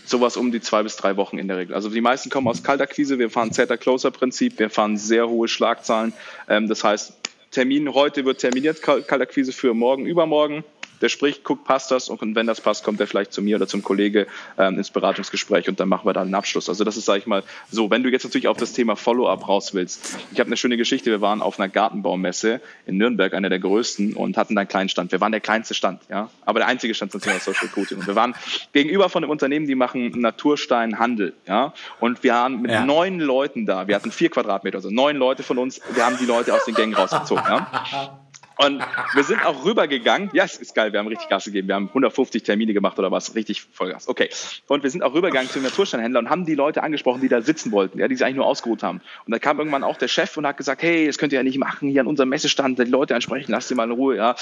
Sowas 0.07 0.37
um 0.37 0.51
die 0.51 0.61
zwei 0.61 0.83
bis 0.83 0.95
drei 0.95 1.17
Wochen 1.17 1.37
in 1.37 1.47
der 1.47 1.57
Regel. 1.57 1.75
Also 1.75 1.89
die 1.89 2.01
meisten 2.01 2.29
kommen 2.29 2.47
aus 2.47 2.63
Kaltakquise, 2.63 3.19
wir 3.19 3.29
fahren 3.29 3.51
Zeta-Closer-Prinzip, 3.51 4.57
wir 4.57 4.69
fahren 4.69 4.97
sehr 4.97 5.27
hohe 5.27 5.47
Schlagzahlen. 5.47 6.13
Ähm, 6.47 6.67
das 6.67 6.83
heißt, 6.83 7.13
Termin 7.51 7.93
heute 7.93 8.25
wird 8.25 8.39
terminiert, 8.39 8.81
Kaltakquise 8.81 9.51
für 9.51 9.73
morgen, 9.73 10.05
übermorgen 10.05 10.63
der 11.01 11.09
spricht, 11.09 11.43
guckt, 11.43 11.65
passt 11.65 11.91
das 11.91 12.09
und 12.09 12.35
wenn 12.35 12.47
das 12.47 12.61
passt, 12.61 12.83
kommt 12.83 12.99
er 12.99 13.07
vielleicht 13.07 13.33
zu 13.33 13.41
mir 13.41 13.57
oder 13.57 13.67
zum 13.67 13.83
Kollege 13.83 14.27
ähm, 14.57 14.77
ins 14.77 14.89
Beratungsgespräch 14.89 15.67
und 15.69 15.79
dann 15.79 15.89
machen 15.89 16.05
wir 16.05 16.13
da 16.13 16.21
einen 16.21 16.33
Abschluss. 16.35 16.69
Also 16.69 16.83
das 16.83 16.97
ist, 16.97 17.05
sage 17.05 17.19
ich 17.19 17.27
mal, 17.27 17.43
so. 17.71 17.89
Wenn 17.89 18.03
du 18.03 18.09
jetzt 18.09 18.23
natürlich 18.23 18.47
auf 18.47 18.57
das 18.57 18.73
Thema 18.73 18.95
Follow-up 18.95 19.47
raus 19.47 19.73
willst, 19.73 20.17
ich 20.31 20.39
habe 20.39 20.47
eine 20.47 20.57
schöne 20.57 20.77
Geschichte. 20.77 21.09
Wir 21.09 21.21
waren 21.21 21.41
auf 21.41 21.59
einer 21.59 21.69
Gartenbaumesse 21.69 22.61
in 22.85 22.97
Nürnberg, 22.97 23.33
einer 23.33 23.49
der 23.49 23.59
größten, 23.59 24.13
und 24.13 24.37
hatten 24.37 24.55
da 24.55 24.61
einen 24.61 24.67
kleinen 24.67 24.89
Stand. 24.89 25.11
Wir 25.11 25.21
waren 25.21 25.31
der 25.31 25.41
kleinste 25.41 25.73
Stand, 25.73 26.01
ja, 26.09 26.29
aber 26.45 26.59
der 26.59 26.67
einzige 26.67 26.93
Stand 26.93 27.11
zum 27.11 27.21
Thema 27.21 27.39
Social 27.39 27.65
Recruiting. 27.67 27.99
Und 27.99 28.07
wir 28.07 28.15
waren 28.15 28.35
gegenüber 28.73 29.09
von 29.09 29.23
einem 29.23 29.31
Unternehmen, 29.31 29.67
die 29.67 29.75
machen 29.75 30.09
Natursteinhandel, 30.19 31.33
ja, 31.47 31.73
und 31.99 32.23
wir 32.23 32.33
waren 32.33 32.61
mit 32.61 32.71
ja. 32.71 32.85
neun 32.85 33.19
Leuten 33.19 33.65
da. 33.65 33.87
Wir 33.87 33.95
hatten 33.95 34.11
vier 34.11 34.29
Quadratmeter, 34.29 34.77
also 34.77 34.89
neun 34.89 35.17
Leute 35.17 35.43
von 35.43 35.57
uns. 35.57 35.81
Wir 35.93 36.05
haben 36.05 36.17
die 36.17 36.25
Leute 36.25 36.53
aus 36.53 36.65
den 36.65 36.75
Gängen 36.75 36.93
rausgezogen, 36.93 37.43
ja. 37.47 38.19
Und 38.57 38.83
wir 39.13 39.23
sind 39.23 39.45
auch 39.45 39.65
rübergegangen. 39.65 40.29
Ja, 40.33 40.43
es 40.43 40.57
ist 40.57 40.73
geil, 40.73 40.91
wir 40.91 40.99
haben 40.99 41.07
richtig 41.07 41.29
Gas 41.29 41.45
gegeben. 41.45 41.67
Wir 41.67 41.75
haben 41.75 41.87
150 41.87 42.43
Termine 42.43 42.73
gemacht 42.73 42.97
oder 42.97 43.11
was, 43.11 43.35
richtig 43.35 43.61
Vollgas. 43.61 44.07
Okay. 44.07 44.29
Und 44.67 44.83
wir 44.83 44.89
sind 44.89 45.03
auch 45.03 45.13
rübergegangen 45.13 45.49
zum 45.49 45.63
Natursteinhändler 45.63 46.19
und 46.19 46.29
haben 46.29 46.45
die 46.45 46.55
Leute 46.55 46.83
angesprochen, 46.83 47.21
die 47.21 47.27
da 47.27 47.41
sitzen 47.41 47.71
wollten, 47.71 47.99
ja, 47.99 48.07
die 48.07 48.15
sich 48.15 48.25
eigentlich 48.25 48.37
nur 48.37 48.47
ausgeruht 48.47 48.83
haben. 48.83 49.01
Und 49.25 49.31
da 49.31 49.39
kam 49.39 49.59
irgendwann 49.59 49.83
auch 49.83 49.97
der 49.97 50.07
Chef 50.07 50.35
und 50.37 50.47
hat 50.47 50.57
gesagt, 50.57 50.81
hey, 50.81 51.05
das 51.05 51.17
könnt 51.17 51.33
ihr 51.33 51.39
ja 51.39 51.43
nicht 51.43 51.59
machen, 51.59 51.89
hier 51.89 52.01
an 52.01 52.07
unserem 52.07 52.29
Messestand, 52.29 52.79
die 52.79 52.83
Leute 52.83 53.15
ansprechen, 53.15 53.51
lasst 53.51 53.67
sie 53.67 53.75
mal 53.75 53.85
in 53.85 53.91
Ruhe, 53.91 54.15
ja. 54.15 54.35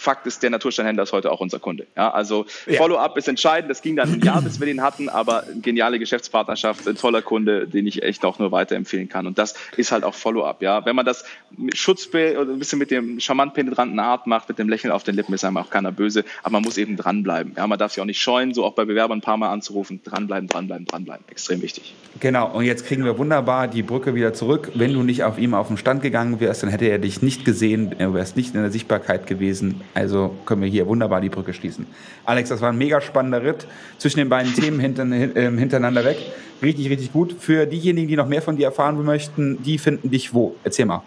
Fakt 0.00 0.26
ist, 0.26 0.42
der 0.42 0.48
Natursteinhändler 0.48 1.02
ist 1.02 1.12
heute 1.12 1.30
auch 1.30 1.40
unser 1.40 1.58
Kunde. 1.58 1.86
Ja, 1.94 2.10
also 2.10 2.46
ja. 2.66 2.78
Follow-up 2.78 3.18
ist 3.18 3.28
entscheidend. 3.28 3.70
Das 3.70 3.82
ging 3.82 3.96
dann 3.96 4.14
ein 4.14 4.20
Jahr, 4.22 4.40
bis 4.40 4.58
wir 4.58 4.66
den 4.66 4.80
hatten, 4.80 5.10
aber 5.10 5.44
geniale 5.60 5.98
Geschäftspartnerschaft, 5.98 6.88
ein 6.88 6.96
toller 6.96 7.20
Kunde, 7.20 7.68
den 7.68 7.86
ich 7.86 8.02
echt 8.02 8.24
auch 8.24 8.38
nur 8.38 8.50
weiterempfehlen 8.50 9.10
kann. 9.10 9.26
Und 9.26 9.36
das 9.36 9.54
ist 9.76 9.92
halt 9.92 10.04
auch 10.04 10.14
Follow-up. 10.14 10.62
Ja, 10.62 10.86
wenn 10.86 10.96
man 10.96 11.04
das 11.04 11.26
mit 11.54 11.76
Schutzbild 11.76 12.38
oder 12.38 12.50
ein 12.50 12.58
bisschen 12.58 12.78
mit 12.78 12.90
dem 12.90 13.20
charmant 13.20 13.52
penetranten 13.52 13.98
Art 13.98 14.26
macht, 14.26 14.48
mit 14.48 14.58
dem 14.58 14.70
Lächeln 14.70 14.90
auf 14.90 15.02
den 15.02 15.16
Lippen, 15.16 15.34
ist 15.34 15.44
einem 15.44 15.58
auch 15.58 15.68
keiner 15.68 15.92
böse. 15.92 16.24
Aber 16.42 16.52
man 16.52 16.62
muss 16.62 16.78
eben 16.78 16.96
dranbleiben. 16.96 17.52
Ja, 17.58 17.66
man 17.66 17.78
darf 17.78 17.92
sich 17.92 18.00
auch 18.00 18.06
nicht 18.06 18.22
scheuen, 18.22 18.54
so 18.54 18.64
auch 18.64 18.72
bei 18.72 18.86
Bewerbern 18.86 19.18
ein 19.18 19.22
paar 19.22 19.36
Mal 19.36 19.50
anzurufen. 19.50 20.00
Dranbleiben, 20.02 20.48
dranbleiben, 20.48 20.86
dranbleiben. 20.86 21.26
Extrem 21.30 21.60
wichtig. 21.60 21.94
Genau. 22.20 22.50
Und 22.52 22.64
jetzt 22.64 22.86
kriegen 22.86 23.04
wir 23.04 23.18
wunderbar 23.18 23.68
die 23.68 23.82
Brücke 23.82 24.14
wieder 24.14 24.32
zurück. 24.32 24.72
Wenn 24.74 24.94
du 24.94 25.02
nicht 25.02 25.24
auf 25.24 25.38
ihm 25.38 25.52
auf 25.52 25.68
den 25.68 25.76
Stand 25.76 26.00
gegangen 26.00 26.40
wärst, 26.40 26.62
dann 26.62 26.70
hätte 26.70 26.86
er 26.86 26.98
dich 26.98 27.20
nicht 27.20 27.44
gesehen. 27.44 27.94
Du 27.98 28.14
wärst 28.14 28.36
nicht 28.36 28.54
in 28.54 28.62
der 28.62 28.70
Sichtbarkeit 28.70 29.26
gewesen. 29.26 29.82
Also 29.94 30.34
können 30.46 30.62
wir 30.62 30.68
hier 30.68 30.86
wunderbar 30.86 31.20
die 31.20 31.28
Brücke 31.28 31.52
schließen. 31.52 31.86
Alex, 32.24 32.48
das 32.48 32.60
war 32.60 32.70
ein 32.70 32.78
mega 32.78 33.00
spannender 33.00 33.42
Ritt 33.42 33.66
zwischen 33.98 34.18
den 34.18 34.28
beiden 34.28 34.54
Themen 34.54 34.80
ähm, 35.36 35.58
hintereinander 35.58 36.04
weg. 36.04 36.18
Richtig, 36.62 36.88
richtig 36.90 37.12
gut. 37.12 37.34
Für 37.38 37.66
diejenigen, 37.66 38.08
die 38.08 38.16
noch 38.16 38.28
mehr 38.28 38.42
von 38.42 38.56
dir 38.56 38.66
erfahren 38.66 39.02
möchten, 39.04 39.62
die 39.62 39.78
finden 39.78 40.10
dich 40.10 40.32
wo? 40.34 40.54
Erzähl 40.62 40.86
mal 40.86 41.02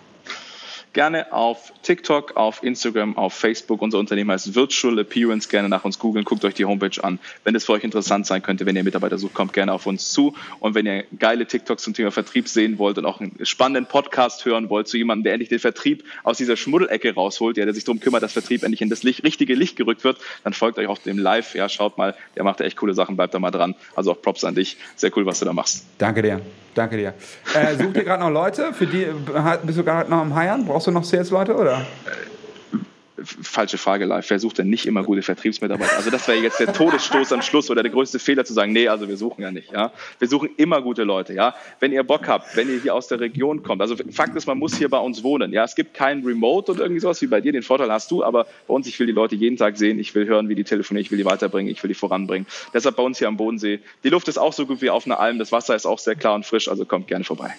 gerne 0.94 1.34
auf 1.34 1.74
TikTok, 1.82 2.38
auf 2.38 2.64
Instagram, 2.64 3.18
auf 3.18 3.34
Facebook. 3.34 3.82
Unser 3.82 4.00
Unternehmen 4.00 4.32
heißt 4.32 4.56
Virtual 4.56 4.98
Appearance. 5.00 5.50
Gerne 5.50 5.68
nach 5.68 5.84
uns 5.84 6.00
googeln, 6.00 6.24
guckt 6.24 6.46
euch 6.46 6.54
die 6.54 6.66
Homepage 6.66 7.04
an. 7.04 7.20
Wenn 7.44 7.56
es 7.56 7.66
für 7.66 7.74
euch 7.74 7.84
interessant 7.84 8.26
sein 8.28 8.42
könnte, 8.42 8.66
wenn 8.66 8.76
ihr 8.76 8.84
Mitarbeiter 8.84 9.18
sucht, 9.18 9.34
kommt 9.34 9.54
gerne 9.54 9.74
auf 9.74 9.86
uns 9.86 10.12
zu. 10.12 10.36
Und 10.60 10.76
wenn 10.76 10.86
ihr 10.86 11.04
geile 11.18 11.46
TikToks 11.46 11.84
zum 11.84 11.94
Thema 11.94 12.12
Vertrieb 12.12 12.48
sehen 12.48 12.78
wollt 12.78 12.98
und 12.98 13.06
auch 13.06 13.20
einen 13.20 13.34
spannenden 13.44 13.88
Podcast 13.88 14.46
hören 14.46 14.70
wollt 14.70 14.88
zu 14.88 14.98
jemandem, 14.98 15.24
der 15.24 15.34
endlich 15.34 15.50
den 15.50 15.60
Vertrieb 15.60 16.04
aus 16.24 16.38
dieser 16.38 16.56
Schmuddelecke 16.56 17.14
rausholt, 17.14 17.58
ja, 17.58 17.66
der 17.66 17.74
sich 17.74 17.84
darum 17.84 18.00
kümmert, 18.00 18.24
dass 18.24 18.34
Vertrieb 18.34 18.64
endlich 18.64 18.82
in 18.82 18.90
das 18.90 19.04
Licht, 19.04 19.24
richtige 19.24 19.56
Licht 19.56 19.76
gerückt 19.76 20.04
wird, 20.04 20.18
dann 20.44 20.54
folgt 20.54 20.78
euch 20.78 20.88
auch 20.88 21.00
dem 21.00 21.18
Live. 21.18 21.56
Ja, 21.56 21.68
schaut 21.70 21.98
mal, 21.98 22.16
der 22.36 22.44
macht 22.44 22.62
echt 22.62 22.78
coole 22.78 22.94
Sachen, 22.94 23.16
bleibt 23.16 23.34
da 23.34 23.40
mal 23.40 23.52
dran. 23.52 23.76
Also 23.96 24.12
auch 24.12 24.22
Props 24.22 24.44
an 24.44 24.56
dich. 24.56 24.78
Sehr 24.96 25.12
cool, 25.18 25.26
was 25.26 25.40
du 25.40 25.46
da 25.46 25.54
machst. 25.54 25.86
Danke 25.98 26.22
dir. 26.22 26.42
Danke 26.76 26.98
dir. 26.98 27.14
Äh, 27.54 27.76
such 27.76 27.94
dir 27.94 28.04
gerade 28.04 28.24
noch 28.24 28.32
Leute? 28.32 28.74
Für 28.74 28.88
die 28.88 29.08
bist 29.64 29.78
du 29.78 29.84
gerade 29.84 30.10
noch 30.10 30.20
am 30.20 30.34
Heiern? 30.36 30.66
Brauchst 30.66 30.83
du 30.88 30.92
noch 30.92 31.04
Sales-Leute 31.04 31.56
oder? 31.56 31.86
falsche 33.26 33.78
Frage 33.78 34.06
live. 34.06 34.30
Wer 34.30 34.40
sucht 34.40 34.58
denn 34.58 34.70
nicht 34.70 34.86
immer 34.86 35.04
gute 35.04 35.22
Vertriebsmitarbeiter? 35.22 35.96
Also 35.96 36.10
das 36.10 36.28
wäre 36.28 36.40
jetzt 36.40 36.60
der 36.60 36.74
Todesstoß 36.74 37.32
am 37.34 37.42
Schluss 37.42 37.70
oder 37.70 37.84
der 37.84 37.92
größte 37.92 38.20
Fehler 38.20 38.46
zu 38.46 38.54
sagen, 38.54 38.74
nee, 38.74 38.88
also 38.88 39.08
wir 39.08 39.18
suchen 39.18 39.42
ja 39.42 39.52
nicht. 39.52 39.72
Ja, 39.72 39.92
wir 40.20 40.28
suchen 40.28 40.50
immer 40.58 40.82
gute 40.82 41.04
Leute. 41.04 41.34
Ja, 41.34 41.56
wenn 41.80 41.92
ihr 41.92 42.04
Bock 42.04 42.28
habt, 42.28 42.56
wenn 42.56 42.70
ihr 42.70 42.82
hier 42.82 42.96
aus 42.96 43.08
der 43.08 43.20
Region 43.20 43.64
kommt. 43.64 43.82
Also 43.82 43.96
Fakt 44.12 44.36
ist, 44.36 44.46
man 44.46 44.58
muss 44.58 44.76
hier 44.76 44.90
bei 44.90 44.98
uns 44.98 45.24
wohnen. 45.24 45.54
Ja, 45.54 45.64
es 45.64 45.76
gibt 45.76 45.94
kein 45.94 46.24
Remote 46.24 46.72
oder 46.72 46.82
irgendwie 46.82 47.00
sowas 47.00 47.22
wie 47.22 47.28
bei 47.28 47.42
dir. 47.42 47.52
Den 47.52 47.64
Vorteil 47.64 47.92
hast 47.92 48.12
du, 48.12 48.24
aber 48.24 48.46
bei 48.68 48.74
uns 48.74 48.88
ich 48.88 49.00
will 49.00 49.08
die 49.08 49.14
Leute 49.14 49.36
jeden 49.36 49.58
Tag 49.58 49.78
sehen. 49.78 50.00
Ich 50.00 50.14
will 50.16 50.26
hören, 50.26 50.50
wie 50.50 50.56
die 50.56 50.64
telefonieren. 50.64 51.06
Ich 51.06 51.12
will 51.12 51.18
die 51.18 51.26
weiterbringen. 51.26 51.72
Ich 51.72 51.82
will 51.84 51.90
die 51.90 51.96
voranbringen. 51.96 52.48
Deshalb 52.74 52.96
bei 52.96 53.04
uns 53.04 53.20
hier 53.20 53.28
am 53.28 53.38
Bodensee. 53.38 53.80
Die 54.04 54.10
Luft 54.10 54.28
ist 54.28 54.38
auch 54.38 54.54
so 54.54 54.66
gut 54.66 54.82
wie 54.82 54.90
auf 54.90 55.06
einer 55.06 55.20
Alm. 55.20 55.40
Das 55.40 55.52
Wasser 55.52 55.76
ist 55.76 55.86
auch 55.86 56.00
sehr 56.00 56.16
klar 56.16 56.36
und 56.36 56.46
frisch. 56.46 56.68
Also 56.68 56.86
kommt 56.86 57.08
gerne 57.08 57.24
vorbei. 57.24 57.54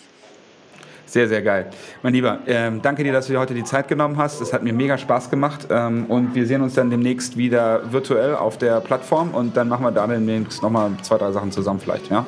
Sehr, 1.14 1.28
sehr 1.28 1.42
geil. 1.42 1.70
Mein 2.02 2.12
Lieber, 2.12 2.40
ähm, 2.48 2.82
danke 2.82 3.04
dir, 3.04 3.12
dass 3.12 3.28
du 3.28 3.34
dir 3.34 3.38
heute 3.38 3.54
die 3.54 3.62
Zeit 3.62 3.86
genommen 3.86 4.16
hast. 4.16 4.40
Es 4.40 4.52
hat 4.52 4.64
mir 4.64 4.72
mega 4.72 4.98
Spaß 4.98 5.30
gemacht. 5.30 5.68
Ähm, 5.70 6.06
und 6.06 6.34
wir 6.34 6.44
sehen 6.44 6.60
uns 6.60 6.74
dann 6.74 6.90
demnächst 6.90 7.36
wieder 7.36 7.92
virtuell 7.92 8.34
auf 8.34 8.58
der 8.58 8.80
Plattform 8.80 9.32
und 9.32 9.56
dann 9.56 9.68
machen 9.68 9.84
wir 9.84 9.92
da 9.92 10.08
demnächst 10.08 10.60
nochmal 10.60 10.90
zwei, 11.02 11.16
drei 11.18 11.30
Sachen 11.30 11.52
zusammen 11.52 11.78
vielleicht. 11.78 12.10
Ja? 12.10 12.26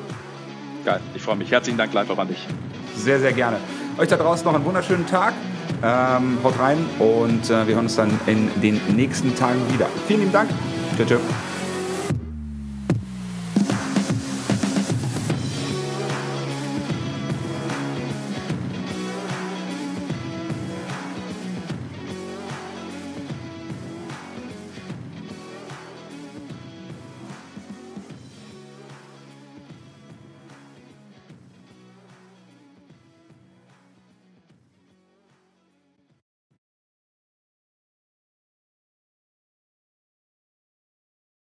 Geil, 0.85 1.01
ich 1.13 1.21
freue 1.21 1.35
mich. 1.35 1.51
Herzlichen 1.51 1.77
Dank 1.77 1.91
live 1.91 2.09
auch 2.11 2.17
an 2.17 2.29
dich. 2.29 2.47
Sehr, 2.95 3.19
sehr 3.19 3.33
gerne. 3.33 3.57
Euch 3.97 4.07
da 4.07 4.15
draußen 4.15 4.45
noch 4.45 4.55
einen 4.55 4.63
wunderschönen 4.63 5.05
Tag. 5.05 5.33
Ähm, 5.83 6.37
haut 6.41 6.57
rein 6.57 6.77
und 6.97 7.43
äh, 7.49 7.67
wir 7.67 7.75
hören 7.75 7.87
uns 7.87 7.97
dann 7.97 8.17
in 8.25 8.49
den 8.61 8.79
nächsten 8.95 9.35
Tagen 9.35 9.59
wieder. 9.73 9.87
Vielen 10.07 10.21
lieben 10.21 10.31
Dank. 10.31 10.49
Tschüss. 10.95 11.09
tschüss. 11.09 11.56